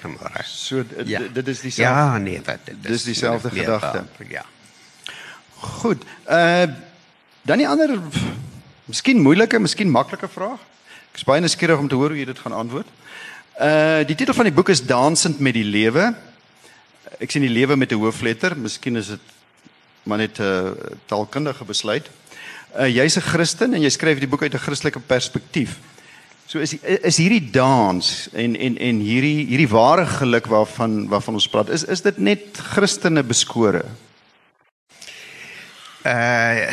[0.03, 0.47] Maar reg.
[0.47, 1.21] So ja.
[1.33, 1.83] dit is dieselfde.
[1.83, 2.91] Ja, nee, wat dit is.
[2.91, 4.05] Dis dieselfde gedagte.
[4.29, 4.45] Ja.
[5.59, 6.05] Goed.
[6.27, 6.67] Uh
[7.43, 7.99] dan die ander
[8.87, 10.61] miskien moeilike, miskien maklike vraag.
[11.11, 12.89] Ek is baie nuuskierig om te hoor hoe jy dit gaan antwoord.
[13.59, 16.13] Uh die titel van die boek is Dansend met die lewe.
[17.19, 18.57] Ek sien die lewe met 'n hoofletter.
[18.57, 19.33] Miskien is dit
[20.03, 20.71] maar net 'n uh,
[21.07, 22.11] taalkundige besluit.
[22.77, 25.79] Uh, jy's 'n Christen en jy skryf die boek uit 'n Christelike perspektief.
[26.47, 31.49] So is is hierdie dans en en en hierdie hierdie ware geluk waarvan waarvan ons
[31.49, 33.85] praat, is is dit net Christene beskore?
[36.05, 36.69] Uh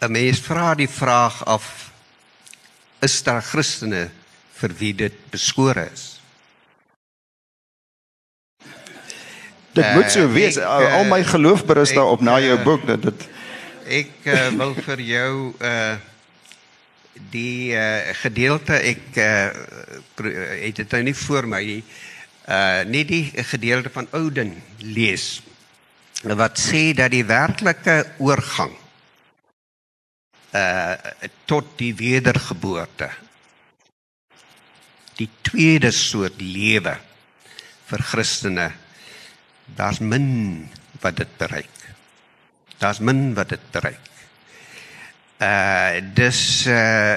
[0.00, 1.90] 'n mens vra die vraag af
[3.00, 4.10] is daar Christene
[4.52, 6.13] vir wie dit beskore is?
[9.74, 10.56] Dit moet so wees.
[10.56, 13.28] Uh, ek, Al my geloof berus daarop na jou uh, boek dat dit
[13.84, 15.94] ek uh, wil vir jou uh
[17.30, 19.50] die uh, gedeelte ek uh,
[20.64, 21.62] het dit nou nie voor my
[22.50, 24.50] uh nie die gedeelte van Ouden
[24.82, 25.38] lees
[26.24, 28.74] wat sê dat die werklike oorgang
[30.58, 30.96] uh
[31.46, 33.12] tot die wedergeboorte
[35.20, 36.96] die tweede soort lewe
[37.86, 38.72] vir Christene
[39.76, 40.68] daar's min
[41.00, 41.94] wat dit bereik.
[42.78, 44.10] Daar's min wat dit bereik.
[45.38, 47.16] Uh dis uh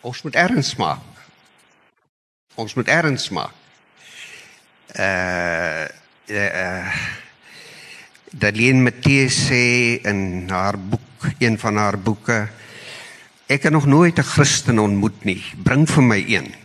[0.00, 1.00] ons moet erns maak.
[2.54, 3.54] Ons moet erns maak.
[4.98, 5.86] Uh
[6.30, 6.94] uh
[8.34, 12.48] Darlene Matthys sê in haar boek, een van haar boeke,
[13.46, 15.42] ek het nog nooit 'n Christen ontmoet nie.
[15.62, 16.63] Bring vir my een.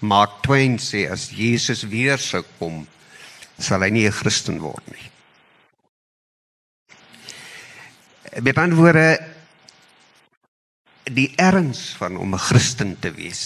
[0.00, 2.86] Mark Twain sê as Jesus weer sou kom,
[3.58, 5.08] sal hy nie 'n Christen word nie.
[8.40, 9.18] Met ander woorde
[11.04, 13.42] die erns van om 'n Christen te wees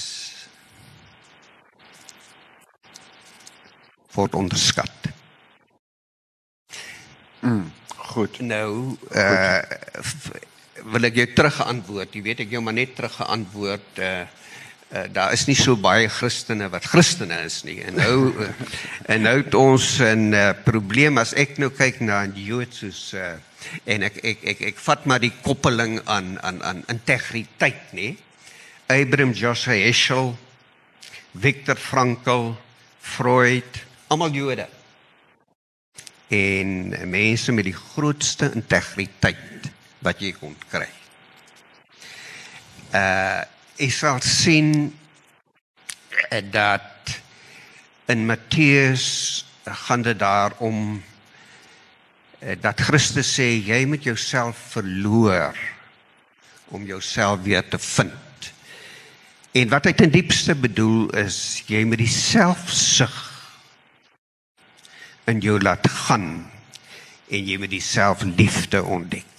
[4.15, 5.11] word onderskat.
[7.41, 7.73] Mm,
[8.15, 8.41] goed.
[8.41, 9.63] Nou, uh
[10.85, 12.13] wil ek jou terugantwoord.
[12.13, 14.27] Jy weet ek jou maar net teruggeantwoord uh
[14.95, 17.81] Uh, daar is nie so baie Christene wat Christene is nie.
[17.83, 18.51] En nou uh,
[19.11, 23.11] en nou het ons 'n uh, probleem as ek nou kyk na die Jode soos
[23.19, 23.33] uh,
[23.91, 28.15] en ek ek ek ek vat maar die koppeling aan aan aan integriteit, nê?
[28.87, 30.37] Abraham Joshua Heschel,
[31.33, 32.55] Viktor Frankl,
[33.01, 34.69] Freud, almal Jode.
[36.29, 40.89] En mense met die grootste integriteit wat jy kon kry.
[42.95, 43.43] Uh
[43.77, 44.71] ek sal sien
[46.31, 47.15] uh, dat
[48.13, 51.03] in Matteus gaan dit daarom
[52.43, 55.59] uh, dat Christus sê jy moet jouself verloor
[56.75, 58.51] om jouself weer te vind.
[59.55, 63.15] En wat hy ten diepste bedoel is jy moet die selfsug
[65.31, 66.45] in jou laat gaan
[67.31, 69.31] en jy moet die selfliefde ontdek.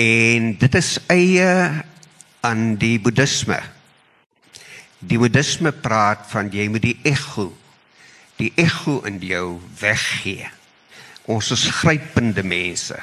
[0.00, 1.52] En dit is eie
[2.40, 3.58] aan die boeddhisme.
[5.00, 7.50] Die boeddhisme praat van jy moet die ego,
[8.40, 10.48] die ego in jou weggee.
[11.30, 12.96] Ons is grypende mense.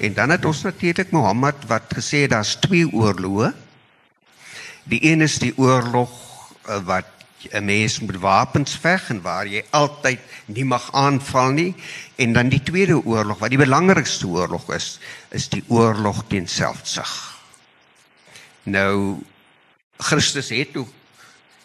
[0.00, 3.52] En dan het ons natuurlik Mohammed wat gesê daar's twee oorloë.
[4.86, 6.14] Die een is die oorlog
[6.68, 7.10] uh, wat
[7.52, 11.74] 'n mens met wapens veg en waar jy altyd nie mag aanval nie
[12.16, 14.98] en dan die tweede oorlog wat die belangrikste oorlog is
[15.30, 17.35] is die oorlog teen selfsug.
[18.66, 19.22] Nou
[19.96, 20.90] Christus het ook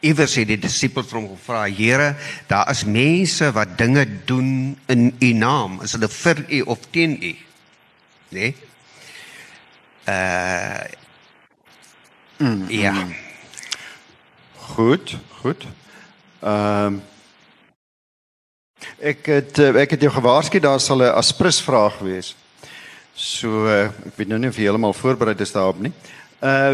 [0.06, 2.16] iewers het die disippels van hom gevra: "Here,
[2.47, 7.18] daar is mense wat dinge doen in u naam, is hulle vir u of teen
[7.22, 7.36] u?"
[8.32, 8.39] Né?
[8.39, 8.56] Nee?
[10.08, 10.99] Uh
[12.41, 12.91] Mm, Ja.
[12.91, 13.16] mm.
[14.58, 15.66] Goed, goed.
[16.39, 17.02] Ehm um,
[18.97, 22.36] ek het ek het jou gewaarsku daar sal 'n aspris vraag wees.
[23.14, 25.91] So uh, ek weet nou nie of jy heeltemal voorberei is daarop nie.
[26.41, 26.73] Uh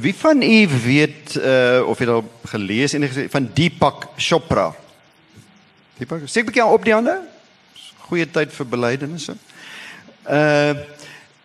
[0.00, 4.72] wie- van u weet uh of jy al gelees en gesê van Deepak Chopra?
[5.98, 7.20] Deepak, sê 'n bietjie op die hande?
[8.10, 9.36] Goeie tyd vir belydenisse.
[10.26, 10.74] Uh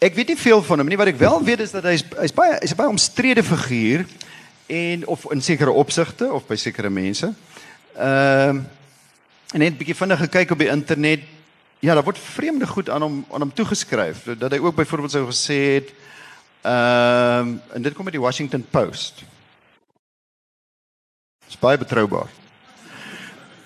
[0.01, 0.97] ek weet nie veel van hom nie.
[0.97, 4.05] Wat ek wel weet is dat hy's hy's baie hy's 'n baie omstrede figuur
[4.65, 7.34] en of in sekere opsigte of by sekere mense.
[7.93, 8.63] Ehm uh,
[9.53, 11.22] en net 'n bietjie vinnig gekyk op die internet.
[11.80, 14.26] Ja, daar word vreemde goed aan hom aan hom toegeskryf.
[14.38, 15.93] Dat hy ook byvoorbeeld sou gesê het
[16.62, 19.24] ehm um, en dit kom uit die Washington Post.
[21.45, 22.28] Dis baie betroubaar.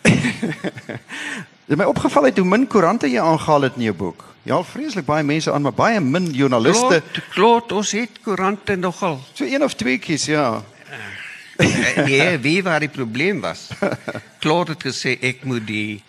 [1.67, 4.23] Dit my opgeval het hoe min koerante jy aangehaal het in jou boek.
[4.43, 6.99] Jy haal vreeslik baie mense aan, maar baie min joernaliste.
[6.99, 9.19] Klot, klot, ons het koerante nogal.
[9.33, 10.63] So een of twee kies, ja.
[11.57, 13.69] Nee, wie waar die probleem was?
[14.43, 16.03] Klot het gesê ek moet die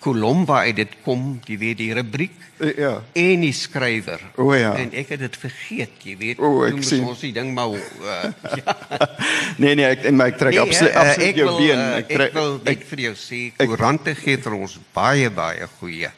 [0.00, 3.02] kolom waar uit dit kom, jy weet die rubriek Eh, Ja.
[3.14, 4.20] en die skrywer.
[4.34, 4.72] O, ja.
[4.74, 6.38] En ek het dit vergeet, jy weet.
[6.42, 7.04] O, ek Toen moes sien.
[7.06, 8.74] Ons die ding maar uh, ja.
[9.62, 11.84] Nee nee, ek en my ek trek nee, absoluut eh, absoluut ek jou wil, been.
[12.00, 16.10] Ek trek ek wil net vir jou sê koerante gee vir ons baie baie goeie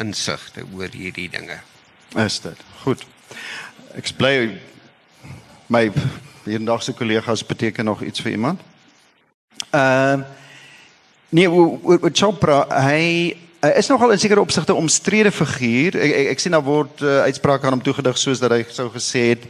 [0.00, 1.60] insigte oor hierdie dinge.
[2.24, 2.64] is dit.
[2.84, 3.04] Goed.
[3.96, 4.32] Ek bly
[5.68, 5.90] my
[6.46, 8.60] hierdagse kollegas beteken nog iets vir iemand.
[9.72, 10.40] Ehm uh,
[11.32, 15.94] nee, o- o- o- Chopra, hy hy is nogal in sekere opsigte omstrede figuur.
[15.96, 18.88] Ek ek, ek sien daar word uh, uitsprake aan hom toegedig soos dat hy sou
[18.90, 19.44] gesê het,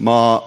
[0.00, 0.40] maar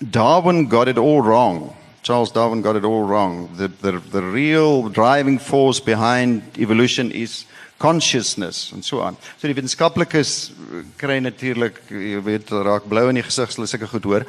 [0.00, 1.70] Darwin got it all wrong.
[2.02, 3.48] Charles Darwin got it all wrong.
[3.56, 7.44] The the the real driving force behind evolution is
[7.80, 9.16] consciousness en so aan.
[9.40, 13.68] So die wetenskaplikes eh, kry natuurlik, jy weet, raak blou in die gesig as hulle
[13.70, 14.26] sulke goed hoor.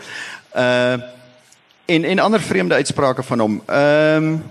[0.55, 0.97] Uh
[1.91, 3.61] en en ander vreemde uitsprake van hom.
[3.67, 4.43] Ehm um,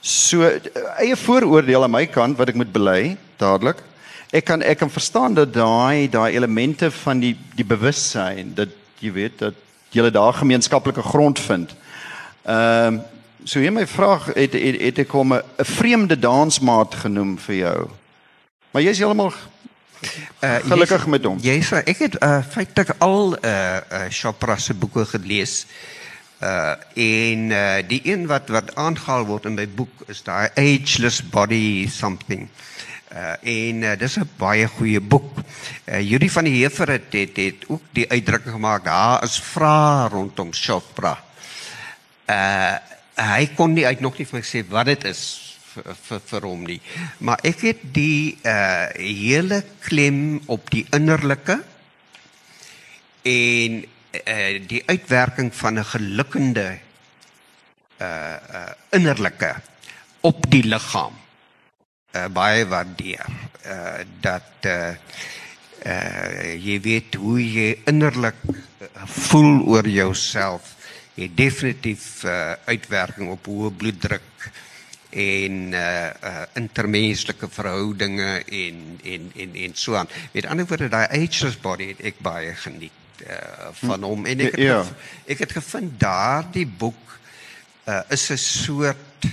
[0.00, 0.60] so eh,
[0.98, 3.82] eie vooroordeel aan my kant wat ek moet bely dadelik.
[4.30, 9.12] Ek kan ek kan verstaan dat daai daai elemente van die die bewussyn dat jy
[9.12, 9.54] weet dat
[9.90, 11.74] jy daar gemeenskaplike grond vind.
[12.44, 13.02] Ehm um,
[13.44, 17.88] so hier my vraag het het, het ek hom 'n vreemde dansmaat genoem vir jou.
[18.70, 19.32] Maar jy's heeltemal
[20.40, 21.36] Uh, gelukkig met hom.
[21.44, 23.50] Jy sê ek het uh, feitelik al uh,
[23.92, 25.66] uh Chopra se boeke gelees.
[26.40, 31.20] Uh en uh die een wat wat aangehaal word in my boek is daai Ageless
[31.20, 32.46] Body something.
[33.12, 35.42] Uh en uh, dis 'n baie goeie boek.
[35.84, 40.08] Uh Judy van die Heever het, het het ook die uitdrukking gemaak daar is vrae
[40.08, 41.18] rondom Chopra.
[42.26, 42.78] Uh
[43.20, 45.22] hy kon nie uit nog nie vir my sê wat dit is
[45.74, 46.80] vir vir, vir hom nie.
[47.18, 51.60] Maar ek het die uh hele klem op die innerlike
[53.28, 56.78] en uh die uitwerking van 'n gelukkende
[58.00, 59.54] uh uh innerlike
[60.20, 61.14] op die liggaam
[62.14, 63.26] uh baie waardeer.
[63.66, 64.94] Uh dat uh
[65.86, 68.40] uh jy weet hoe jy innerlik
[69.04, 70.74] voel oor jouself.
[71.14, 74.50] Jy definitief uh uitwerking op hoë bloeddruk
[75.10, 80.08] en uh uh intermenslike verhoudinge en en en en so aan.
[80.32, 84.50] Met ander woorde daai ageless body het ek baie geniet uh van hom en ek
[84.56, 84.82] het Ja.
[84.82, 87.18] gev- ek het gevind daardie boek
[87.88, 89.24] uh is 'n soort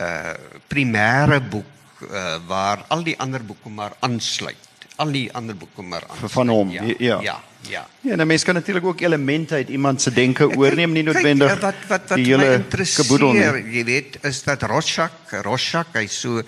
[0.00, 0.34] uh
[0.68, 1.64] primêre boek
[2.10, 4.56] uh waar al die ander boeke maar aansluit.
[4.96, 6.32] Al die ander boeke maar aansluit.
[6.32, 6.82] Van hom, ja.
[6.98, 7.20] ja.
[7.22, 7.86] Ja, ja.
[8.00, 11.60] Ja, nou mense kan natuurlik ook elemente uit iemand se denke oorneem, nie noodwendig Kyk,
[11.60, 16.38] wat wat wat my interesseer, jy weet, is dat Rorschach, Rorschach hy so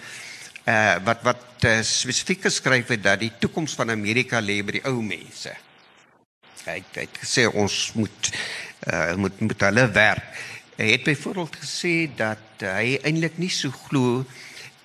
[0.66, 4.84] uh wat wat uh, spesifiek geskryf het dat die toekoms van Amerika lê by die
[4.84, 5.54] ou mense.
[6.66, 8.30] Hy het, hy het gesê ons moet
[8.90, 10.40] uh moet moet hulle werk.
[10.76, 14.24] Hy het byvoorbeeld gesê dat hy eintlik nie so glo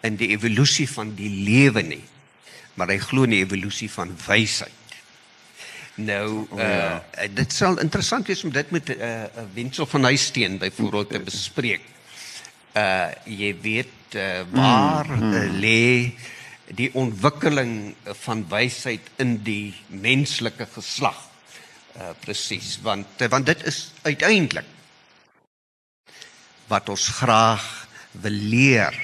[0.06, 2.04] in die evolusie van die lewe nie,
[2.80, 4.78] maar hy glo in die evolusie van wysheid.
[6.02, 7.28] Nou, uh, ja.
[7.36, 11.82] dit sal interessant wees om dit met 'n uh, Wensel van Huisteen byvoorbeeld te bespreek.
[12.76, 15.34] Uh jy weet uh, waar mm, mm.
[15.34, 16.14] Uh, lê
[16.72, 21.31] die ontwikkeling van wysheid in die menslike geslag.
[21.92, 24.68] Uh presies, want uh, want dit is uiteindelik
[26.72, 27.66] wat ons graag
[28.24, 28.96] wil leer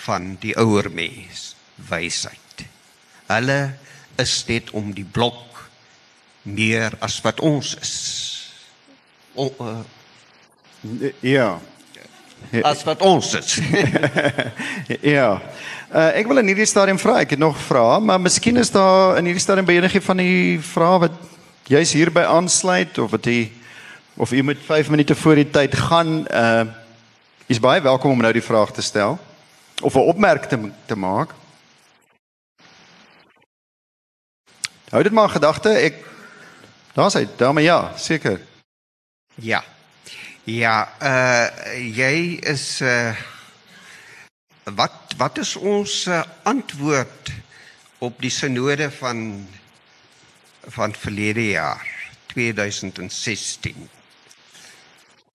[0.00, 1.54] van die ouer mens,
[1.90, 2.64] wysheid.
[3.28, 3.60] Hulle
[4.16, 5.68] is net om die blok
[6.48, 7.96] meer as wat ons is.
[9.36, 9.82] O, uh,
[11.20, 11.60] Ja.
[12.62, 13.58] As wat ons is.
[15.14, 15.40] Ja.
[15.90, 19.18] Uh, ek wil in hierdie stadium vra, ek het nog vrae, maar miskien is daar
[19.18, 21.16] in hierdie stadium by enige van die vrae wat
[21.70, 23.50] jy's hierby aansluit of wat jy
[24.20, 26.68] of jy moet 5 minute voor die tyd gaan, uh
[27.50, 29.18] jy's baie welkom om nou die vraag te stel
[29.82, 31.34] of 'n opmerking te, te maak.
[34.90, 35.70] Hou dit maar in gedagte.
[35.70, 36.04] Ek
[36.94, 38.40] daar's hy, daarmee ja, seker.
[39.34, 39.64] ja.
[40.50, 43.14] Ja, uh jy is uh
[44.74, 47.30] wat wat is ons uh, antwoord
[48.02, 49.20] op die sinode van
[50.74, 51.86] van verlede jaar
[52.32, 53.86] 2016?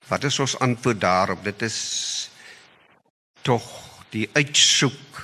[0.10, 1.44] Wat is ons antwoord daarop?
[1.48, 1.80] Dit is
[3.42, 3.64] tog
[4.12, 5.22] die uitsoek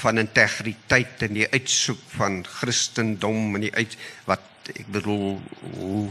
[0.00, 3.98] van integriteit en die uitsoek van Christendom en die uit
[4.30, 5.42] wat ek bedoel
[5.76, 6.08] hoe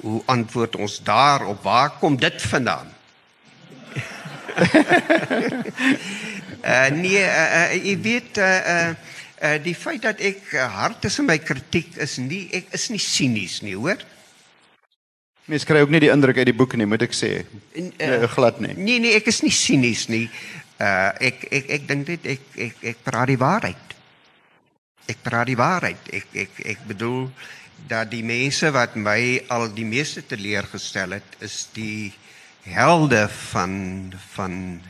[0.00, 1.62] hoe antwoord ons daarop?
[1.62, 2.94] Waar kom dit vandaan?
[6.64, 8.90] uh nee, uh, uh, jy weet uh, uh
[9.38, 12.88] uh die feit dat ek uh, hard is in my kritiek is nie ek is
[12.90, 14.02] nie sinies nie, hoor?
[15.48, 17.30] Mens kry ook nie die indruk uit die boek nie, moet ek sê.
[17.72, 18.74] En, Uh, glad nie.
[18.76, 20.26] Nee nee, ek is nie sinies nie.
[20.78, 23.94] Uh ek ek ek dink dit ek ek ek praat die waarheid.
[25.08, 26.10] Ek praat die waarheid.
[26.12, 27.30] Ek ek ek bedoel
[27.86, 32.14] dat die mense wat my al die meeste teleurgestel het, is die
[32.62, 34.82] helde van van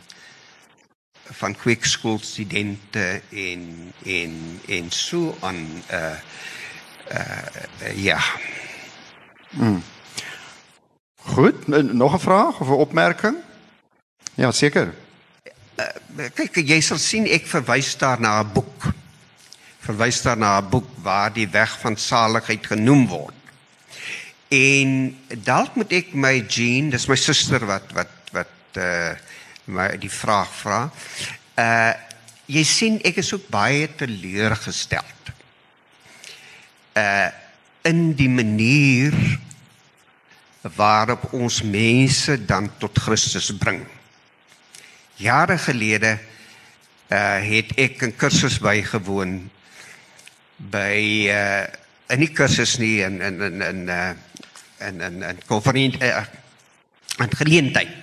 [1.30, 6.16] van kweekskoolstudente en en en so aan uh
[7.12, 8.18] uh ja.
[11.16, 13.36] Goed, n- nog 'n vraag of 'n opmerking?
[14.34, 14.94] Ja, seker.
[16.34, 18.82] Kyk, jy sal sien ek verwys daar na 'n boek.
[19.88, 23.34] Verwys daar na 'n boek waar die weg van saligheid genoem word.
[24.48, 29.16] En dalk moet ek my Jean, dis my suster wat wat wat uh
[29.64, 30.90] my die vraag vra.
[31.56, 31.92] Uh
[32.48, 35.32] jy sien ek is ook baie teleurgesteld.
[36.96, 37.28] Uh
[37.88, 39.14] in die manier
[40.76, 43.86] waarop ons mense dan tot Christus bring.
[45.16, 46.18] Jare gelede
[47.08, 49.50] uh het ek 'n kursus bygewoon
[50.58, 51.66] by uh
[52.08, 54.14] in die kursus nie in in in in uh
[54.80, 56.24] in in in konferensie uh,
[57.18, 57.94] aan geleentheid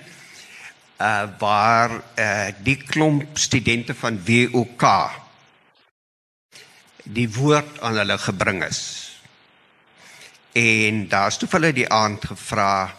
[1.00, 4.84] uh waar uh die klomp studente van WOK
[7.06, 8.82] die woord aan hulle gebring is.
[10.56, 12.94] En daar's toe hulle die aand gevra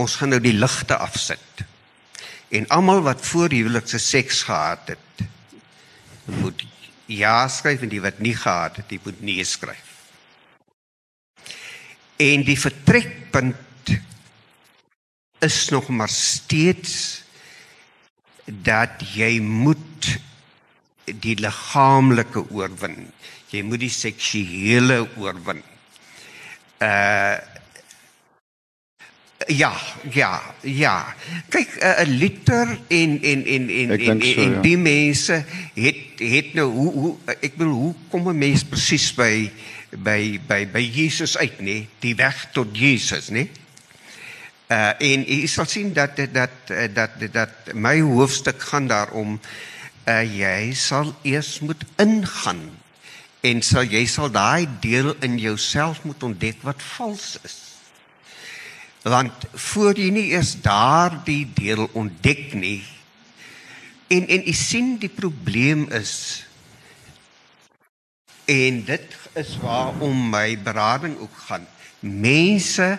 [0.00, 1.64] ons gaan nou die ligte afsit.
[2.52, 5.24] En almal wat voor huwelikse seks gehad het,
[6.24, 6.64] moet
[7.12, 9.90] ja skryf en die wat nie gehad het, die moet nee skryf.
[12.22, 13.94] En die vertrekpunt
[15.42, 17.22] is nog maar steeds
[18.44, 20.12] dat jy moet
[21.22, 23.08] die liggaamlike oorwin.
[23.50, 25.62] Jy moet die seksuele oorwin.
[26.82, 27.51] Uh
[29.46, 29.72] Ja,
[30.10, 31.14] ja, ja.
[31.48, 34.60] Kyk, 'n uh, liter en en en en en, so, en ja.
[34.60, 39.50] die mense het het nou hoe hoe ek bedoel hoe kom 'n mens presies by
[39.90, 41.86] by by by Jesus uit, nê?
[41.98, 43.48] Die weg tot Jesus, nê?
[44.68, 49.40] Uh en jy sal sien dat dat dat dat, dat my hoofstuk gaan daarom
[50.06, 52.70] uh jy sal eers moet ingaan
[53.40, 57.71] en sal jy sal daai deel in jouself moet ontdek wat vals is.
[59.02, 62.82] Want voor jy nie eers daardie deel ontdek nie
[64.12, 66.14] en en jy sien die probleem is
[68.52, 71.66] en dit is waarom my berading ook gaan.
[72.00, 72.98] Mense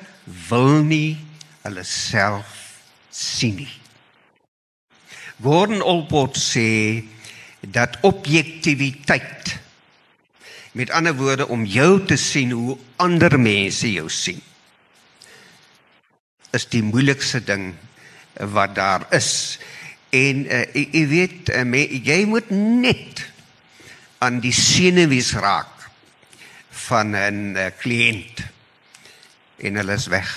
[0.49, 1.17] wil nie
[1.63, 2.79] hulle self
[3.13, 3.73] sien nie.
[5.43, 7.03] Gordon Allport sê
[7.61, 9.57] dat objektiwiteit
[10.73, 14.41] met ander woorde om jou te sien hoe ander mense jou sien
[16.53, 17.73] is die moeilikste ding
[18.53, 19.59] wat daar is.
[20.13, 23.23] En uh, jy, weet uh, me, jy moet net
[24.23, 25.89] aan die senuwees raak
[26.87, 28.43] van 'n uh, kliënt
[29.63, 30.29] en hulle is weg.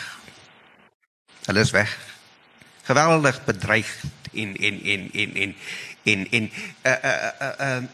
[1.47, 1.93] Hulle is weg.
[2.87, 3.91] Geweldig bedreig
[4.33, 5.55] en en en en en
[6.03, 6.51] en en
[6.83, 7.85] uh uh uh, uh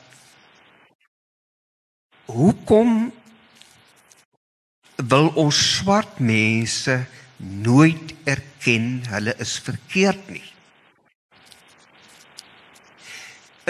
[2.25, 3.13] Hoekom
[4.97, 6.95] wil ons swart mense
[7.43, 10.45] nooit erken hulle is verkeerd nie?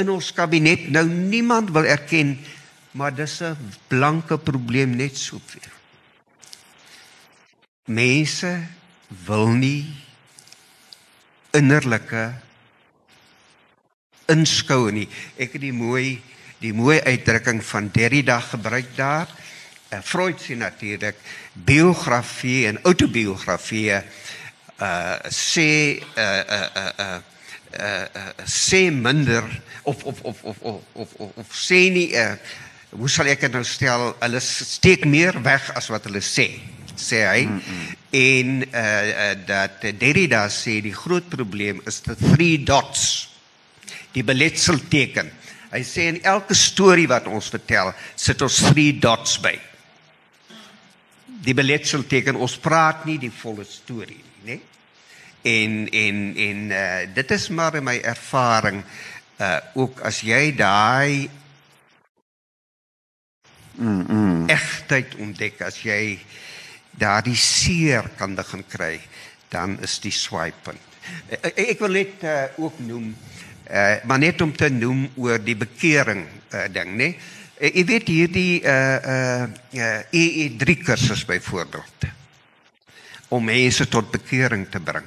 [0.00, 2.36] In ons kabinet nou niemand wil erken
[2.92, 3.56] maar dis 'n
[3.88, 5.72] blanke probleem net soveel.
[7.84, 8.68] Mense
[9.08, 9.86] wil nie
[11.50, 12.34] innerlike
[14.26, 15.08] inskou nie.
[15.36, 16.22] Ek het die mooi
[16.62, 19.28] die mooi uitdrukking van Derrida gebruik daar.
[19.92, 21.18] Uh, Freud sê natuurlik
[21.52, 27.18] biografie en autobiografie uh sê uh uh uh uh
[27.76, 29.44] uh, uh sê minder
[29.82, 32.38] of of of of of of, of, of sê nie uh
[32.96, 36.46] hoe sal ek dit nou stel hulle steek meer weg as wat hulle sê
[36.96, 37.42] sê hy.
[37.44, 37.90] Mm -mm.
[38.10, 43.28] en uh, uh dat Derrida sê die groot probleem is the three dots
[44.12, 45.28] die beletselteken.
[45.68, 49.58] Hy sê in elke storie wat ons vertel sit ons three dots by
[51.42, 54.60] die beletselteken ons praat nie die volle storie nie nê
[55.42, 58.82] en en en uh, dit is maar in my ervaring
[59.42, 61.30] uh ook as jy daai
[63.72, 64.04] Mm.
[64.08, 64.48] mm.
[64.52, 66.18] egtheid ontdek as jy
[66.92, 68.98] daardie seer kan begin kry
[69.48, 70.98] dan is die swipepunt
[71.40, 75.56] ek, ek wil net uh, ook noem uh, maar net om te noem oor die
[75.56, 77.08] bekering uh, ding nê
[77.62, 79.44] uh, jy weet hierdie uh uh,
[79.78, 82.10] uh EE3 kursus byvoorbeeld
[83.32, 85.06] om mense tot bekering te bring.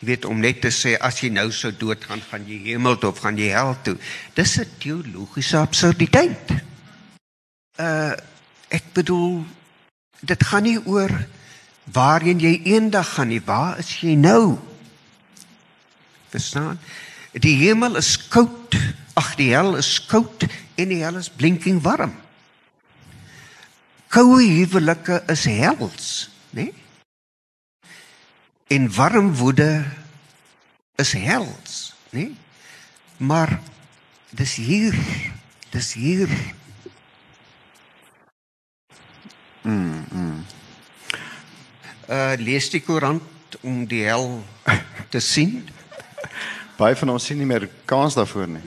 [0.00, 3.10] Jy weet om net te sê as jy nou sou doodgaan gaan jy hemel toe
[3.10, 3.96] of gaan jy hel toe.
[4.34, 6.52] Dis 'n teologiese absurditeit.
[7.76, 8.14] Uh
[8.70, 9.44] ek bedoel
[10.22, 11.10] dit gaan nie oor
[11.92, 13.42] waarheen jy eendag gaan nie.
[13.44, 14.58] Waar is jy nou?
[16.30, 16.78] Verstaan?
[17.32, 18.76] Die hemel is koud.
[19.14, 20.46] Ag die hel is koud
[20.80, 22.14] en die hel is blinking warm
[24.10, 26.12] koue huwelike is hels
[26.56, 26.74] nê nee?
[28.76, 29.72] en warm woede
[31.02, 31.80] is hels
[32.12, 32.36] nê nee?
[33.20, 33.58] maar
[34.34, 34.96] dis hier
[35.74, 36.30] dis hier
[39.62, 40.04] Mm.
[40.10, 40.44] mm.
[42.08, 44.40] uh lees die koerant om die hel
[45.12, 45.60] te sien.
[46.78, 48.62] Baie van ons sien nie meer kans daarvoor nie.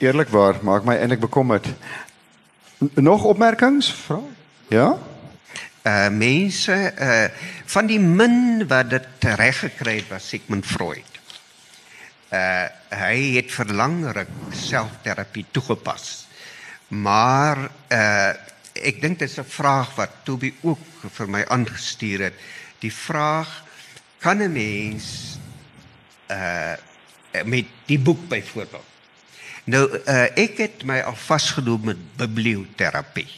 [0.00, 1.66] Eerlikwaar maak my eintlik bekommerd.
[2.96, 3.90] Nog opmerkings?
[3.92, 4.20] Vra?
[4.72, 4.96] Ja?
[5.84, 7.28] Uh mense uh
[7.70, 11.20] van die min wat dit reg gekry het was Sigmund Freud.
[12.32, 12.64] Uh
[12.96, 16.26] hy het vir lang ruk selfterapie toegepas.
[16.88, 18.32] Maar uh
[18.72, 22.36] ek dink dit is 'n vraag wat Toby ook vir my aangestuur het.
[22.80, 23.64] Die vraag
[24.18, 25.36] kan 'n mens
[26.30, 26.76] uh
[27.44, 28.89] met die boek byvoorbeeld.
[29.64, 33.28] Nou uh ek het my al vasgeloop met biblioterapie.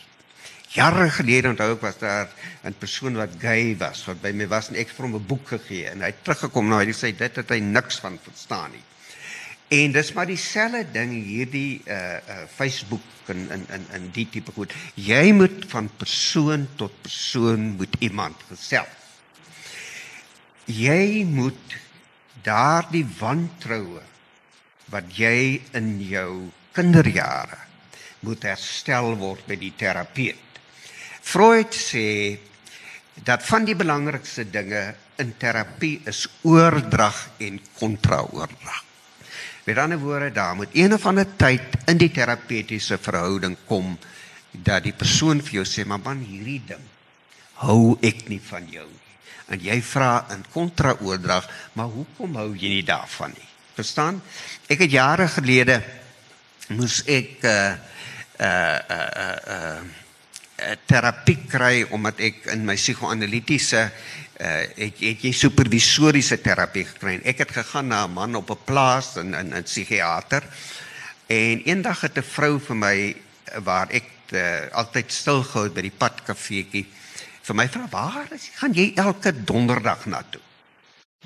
[0.72, 2.28] Jare gelede onthou ek was daar
[2.64, 5.26] 'n persoon wat gay was wat by my was en ek het vir hom 'n
[5.26, 8.70] boek gegee en hy het teruggekom nou hy gesê dit het hy niks van verstaan
[8.70, 8.84] nie.
[9.68, 11.94] En dis maar dieselfde ding hierdie uh
[12.28, 14.72] uh Facebook en in in in die tipe goed.
[14.94, 19.00] Jy moet van persoon tot persoon moet iemand gesels.
[20.64, 21.76] Jy moet
[22.42, 24.02] daardie wantroue
[24.92, 27.58] wat jy in jou kinderjare
[28.22, 30.60] moet herstel word by die terapeut.
[31.22, 32.38] Freud sê
[33.24, 34.82] dat van die belangrikste dinge
[35.20, 38.80] in terapie is oordrag en kontraoordrag.
[39.64, 43.94] Met ander woorde, daar moet een of ander tyd in die terapeutiese verhouding kom
[44.50, 46.82] dat die persoon vir jou sê, "Maar man, hierdie ding
[47.62, 49.16] hou ek nie van jou nie."
[49.48, 54.20] En jy vra in kontraoordrag, "Maar hoekom hou jy nie daarvan nie?" Verstaan?
[54.68, 55.80] Ek het jare gelede
[56.76, 57.72] moes ek uh
[58.36, 66.40] uh uh uh terapie kry omdat ek in my psigoanalitiese uh het, het jy supervisoriese
[66.44, 67.18] terapie gekry.
[67.24, 70.42] Ek het gegaan na 'n man op 'n plaas in in 'n psigiater.
[71.26, 73.16] En eendag het 'n vrou vir my
[73.64, 76.86] waar ek uh, altyd stil gehou by die padkafeetjie
[77.42, 80.40] vir my vra waar is gaan jy elke donderdag na toe?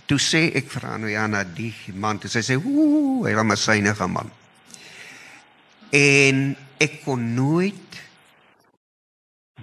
[0.07, 3.35] Toe sê ek vir haar nou ja na die man, toe sy sê ooh, hy
[3.35, 4.31] was 'n synige man.
[5.91, 8.01] En ek kon nooit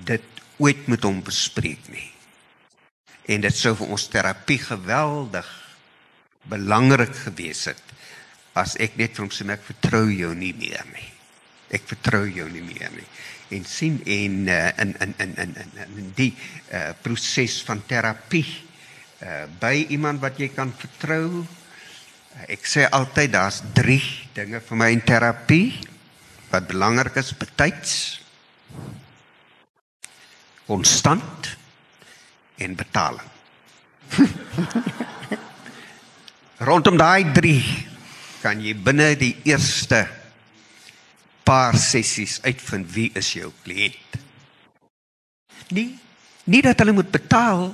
[0.03, 0.23] dit
[0.57, 2.09] ooit met hom bespreek nie.
[3.25, 5.47] En dit sou vir ons terapie geweldig
[6.49, 7.83] belangrik gewees het
[8.53, 11.09] as ek net vir hom sê ek vertrou jou nie meer nie.
[11.73, 13.07] Ek vertrou jou nie meer nie.
[13.55, 16.33] En sien en uh, in in in in in die
[16.71, 18.45] uh, proses van terapie
[19.23, 21.43] uh, by iemand wat jy kan vertrou.
[21.43, 23.99] Uh, ek sê altyd daar's 3
[24.35, 25.73] dinge vir my in terapie
[26.51, 27.93] wat belangrik is betyds
[30.67, 31.53] konstant
[32.61, 33.29] en betaling.
[36.69, 37.55] Rondom daai 3
[38.43, 40.05] kan jy binne die eerste
[41.43, 44.21] paar sessies uitvind wie is jou kliënt.
[45.75, 45.91] Nie
[46.43, 47.69] nie dat hulle moet betaal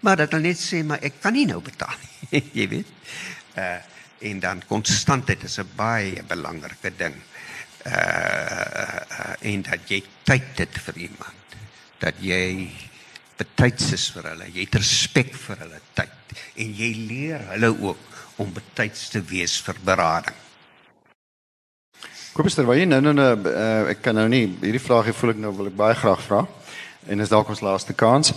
[0.00, 2.42] maar dat hulle net sê maar ek kan nie nou betaal nie.
[2.60, 2.92] jy weet.
[3.56, 3.78] Uh
[4.20, 7.14] en dan konstantheid is 'n baie belangrike ding.
[7.86, 11.40] Uh, uh, en dat jy tyd het vir iemand
[12.00, 12.68] dat jy
[13.40, 18.20] betyds is vir hulle, jy het respek vir hulle tyd en jy leer hulle ook
[18.40, 20.36] om betyds te wees vir berading.
[22.36, 25.52] Kobus terwyl jy nou nou uh, ek kan nou nie hierdie vraagie voel ek nou
[25.56, 26.44] wil ek baie graag vra
[27.10, 28.34] en is dalk ons laaste kans.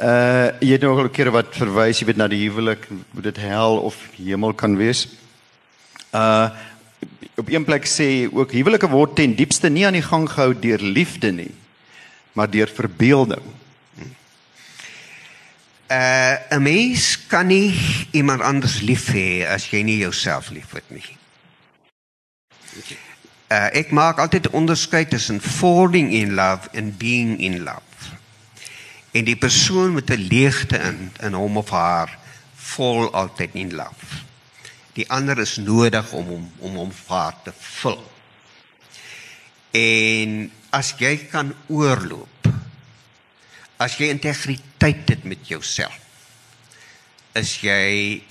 [0.00, 3.24] Uh jy het nou al 'n keer wat verwys jy weet na die huwelik, moet
[3.24, 5.08] dit hel of hemel kan wees.
[6.14, 6.48] Uh
[7.36, 10.80] op een plek sê ook huwelike word ten diepste nie aan die gang gehou deur
[10.80, 11.54] liefde nie,
[12.32, 13.42] maar deur verbeelding.
[15.90, 17.74] Uh 'n mens kan nie
[18.10, 21.16] iemand anders lief hê as jy nie jouself liefhet nie.
[23.50, 27.89] Uh ek maak altyd 'n onderskeid tussen falling in love en being in love.
[29.10, 32.18] En die persoon met 'n leegte in in hom of haar
[32.54, 34.06] fall altyd in love.
[34.92, 38.12] Die ander is nodig om hom om hom vaar te vul.
[39.70, 42.48] En as jy kan oorloop
[43.80, 45.98] as jy integriteit het met jouself
[47.38, 48.22] is jy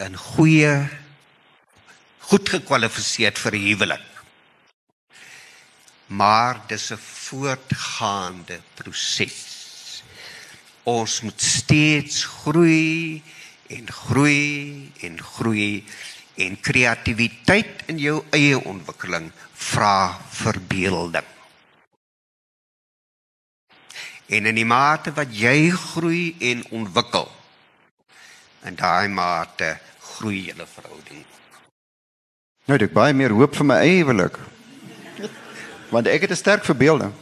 [0.00, 0.88] 'n goeie
[2.18, 4.10] goed gekwalifiseerd vir 'n huwelik
[6.06, 9.51] maar dis 'n voortgaande proses
[10.88, 13.22] ons moet steeds groei
[13.70, 15.84] en groei en groei
[16.34, 21.28] en kreatiwiteit in jou eie ontwikkeling vra verbeelding.
[24.32, 27.28] En in die mate wat jy groei en ontwikkel,
[28.64, 31.24] in daai mate groei julle verhouding.
[32.70, 34.38] Nou ek baie meer hoop vir my eie huwelik.
[35.92, 37.12] Want ek het 'n sterk verbeelding.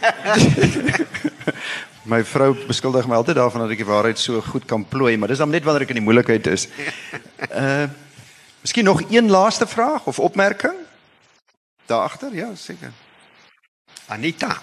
[2.06, 5.28] my vrou beskuldig my altyd daarvan dat ek die waarheid so goed kan plooi, maar
[5.28, 6.68] dis dan net wanneer ek in die moeilikheid is.
[7.50, 7.86] Uh
[8.66, 10.74] Miskien nog een laaste vraag of opmerking?
[11.86, 12.90] Daar agter, ja, seker.
[14.06, 14.56] Anita.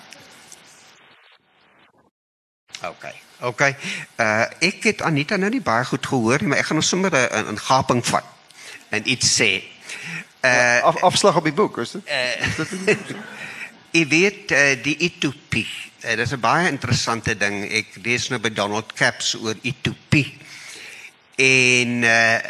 [2.84, 3.06] OK.
[3.42, 3.62] OK.
[4.20, 7.16] Uh ek het Anita nou nie baie goed gehoor nie, maar ek gaan nou sommer
[7.16, 8.28] 'n 'n gaping vat
[8.90, 9.64] en iets sê.
[10.44, 12.04] Uh Af, afslag op die boek, is dit?
[12.04, 13.18] Uh
[13.94, 15.68] Ek weet uh, die utopie.
[16.02, 17.62] Uh, dit is 'n baie interessante ding.
[17.70, 20.34] Ek lees nou by Donald Caps oor utopie.
[21.38, 22.42] En uh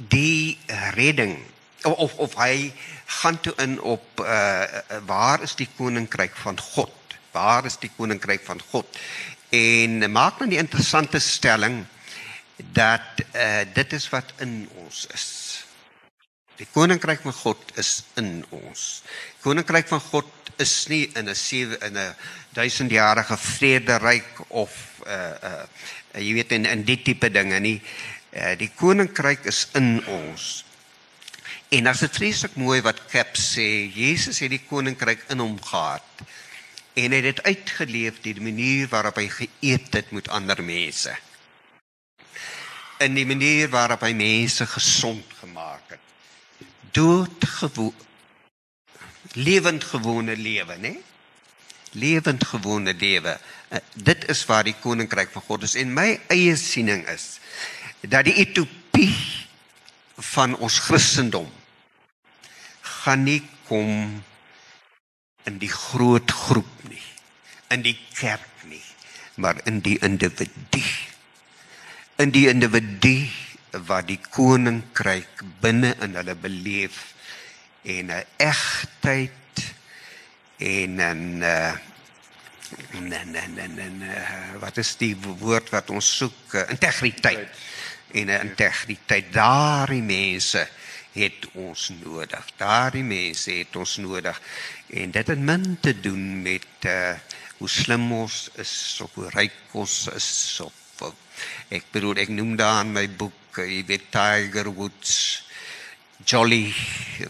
[0.00, 0.58] die
[0.94, 1.34] redding
[1.82, 2.72] of of, of hy
[3.20, 4.64] gaan toe in op uh
[5.06, 6.94] waar is die koninkryk van God?
[7.34, 8.86] Waar is die koninkryk van God?
[9.50, 11.82] En maak nou die interessante stelling
[12.56, 15.26] dat uh dit is wat in ons is.
[16.60, 19.02] Die koninkryk van God is in ons.
[19.40, 20.28] Koninkryk van God
[20.60, 22.14] is nie in 'n sewe in 'n
[22.52, 24.72] duisendjarige vrederyk of
[25.06, 25.64] uh uh
[26.20, 27.80] jy weet in in die tipe dinge nie.
[28.32, 30.64] Uh die koninkryk is in ons.
[31.70, 36.04] En as dit vreeslik mooi wat Cap sê, Jesus het die koninkryk in hom gehad
[36.92, 41.14] En hy het dit uitgeleef die manier waarop hy geëet het met ander mense.
[43.00, 46.09] In die manier waarop hy mense gesond gemaak het.
[46.92, 47.94] Doodgewoon
[49.32, 50.94] lewendgewone lewe, né?
[51.92, 53.38] Lewendgewone lewe.
[53.68, 57.38] Uh, dit is waar die koninkryk van God is en my eie siening is
[58.00, 59.14] dat die utopie
[60.34, 61.46] van ons Christendom
[63.02, 64.22] gaan nie kom
[65.48, 67.02] in die groot groep nie,
[67.70, 68.82] in die kerk nie,
[69.40, 70.82] maar in die individu.
[72.20, 73.14] In die individu
[73.86, 77.14] wat die koninkryk binne in hulle beleef
[77.82, 79.62] en 'n egtheid
[80.58, 81.74] en 'n uh,
[83.00, 86.54] nee nee nee nee wat is die woord wat ons soek?
[86.68, 87.48] Integriteit.
[88.12, 89.32] En 'n integriteit.
[89.32, 90.68] Daardie mense
[91.12, 92.46] het ons nodig.
[92.56, 94.40] Daardie mense het ons nodig.
[94.86, 97.14] En dit het min te doen met uh,
[97.58, 100.72] hoe slim ons is of hoe ryk ons is of
[101.68, 105.42] ek bedoel ek noem daar in my boek jy weet Tiger Woods
[106.24, 106.68] Jolly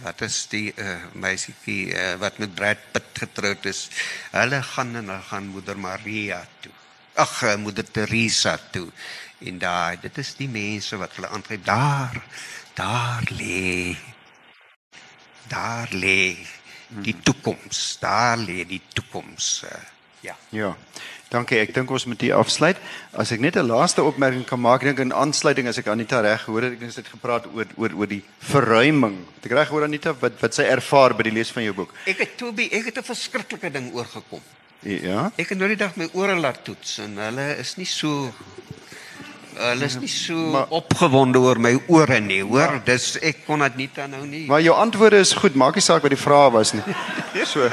[0.03, 3.89] wat is die uh, meisietjie uh, wat met Brad Pitt getroud is.
[4.35, 6.73] Hulle gaan en hulle gaan moeder Maria toe.
[7.15, 8.89] Ag uh, moeder Teresa toe.
[9.47, 12.19] En daai dit is die mense wat hulle aangryp daar
[12.75, 13.97] daar lê
[15.51, 16.37] daar lê
[17.03, 17.99] die toekoms.
[18.03, 19.63] Daar lê die toekoms.
[19.65, 19.79] Uh,
[20.27, 20.37] ja.
[20.51, 20.77] Ja.
[21.31, 21.61] Dankie.
[21.63, 22.79] Ek dink ons moet hier afsluit.
[23.15, 26.43] As ek net 'n laaste opmerking kan maak, dink in aansluiting as ek Anita reg
[26.43, 29.17] gehoor het, ek het net gepraat oor oor oor die verruiming.
[29.37, 31.95] Het ek reg gehoor Anita wat wat sy ervaar by die lees van jou boek?
[32.07, 34.43] Ek het Toby, ek het 'n verskriklike ding oorgekom.
[34.83, 35.31] Ja.
[35.37, 38.33] Ek het nou die dag my ore laat toets en hulle is nie so
[39.55, 42.77] hulle is nie so maar, opgewonde oor my ore nie, hoor.
[42.77, 44.47] Maar, Dis ek kon dit nie dan nou nie.
[44.47, 46.85] Maar jou antwoorde is goed, maak nie saak wat die vrae was nie.
[47.51, 47.65] So.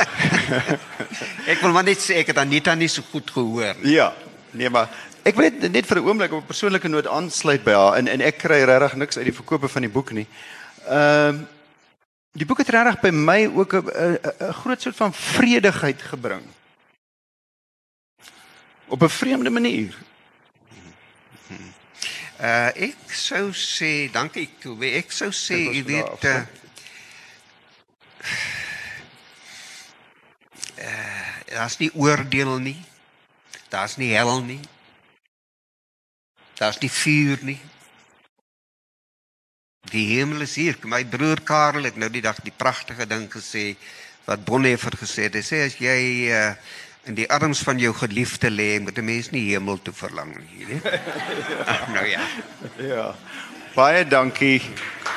[1.52, 3.76] ek wil maar net sê ek het Anita nie so goed gehoor.
[3.86, 4.12] Ja.
[4.58, 4.90] Nee, maar
[5.28, 8.08] ek wil net net vir 'n oomblik op 'n persoonlike noot aansluit by haar en
[8.08, 10.28] en ek kry regtig niks uit die verkope van die boek nie.
[10.88, 11.48] Ehm um,
[12.38, 13.86] die boek het regtig by my ook 'n
[14.50, 16.46] 'n groot soort van vredigheid gebring.
[18.88, 19.94] Op 'n vreemde manier.
[22.38, 24.92] Uh ek sou sê, dankie Toby.
[25.00, 26.42] Ek sou sê, jy weet uh,
[30.86, 32.78] uh daar's nie oordeel nie.
[33.74, 34.62] Daar's nie hel nie.
[36.62, 37.58] Daar's nie vuur nie.
[39.90, 40.78] Die hemel is hier.
[40.86, 43.72] My broer Karel het nou die dag die pragtige ding gesê
[44.28, 45.40] wat Bonhoeffer gesê het.
[45.40, 46.52] Hy sê as jy uh
[47.08, 50.66] in die arms van jou geliefde lê, moet 'n mens nie hemel toe verlang nie,
[50.66, 50.86] weet.
[51.72, 52.22] Ag nou ja.
[52.78, 53.16] Ja.
[53.76, 54.62] Baie dankie.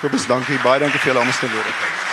[0.01, 0.59] Kobus, dankie.
[0.62, 2.09] Baie dankie vir julle almal se lede.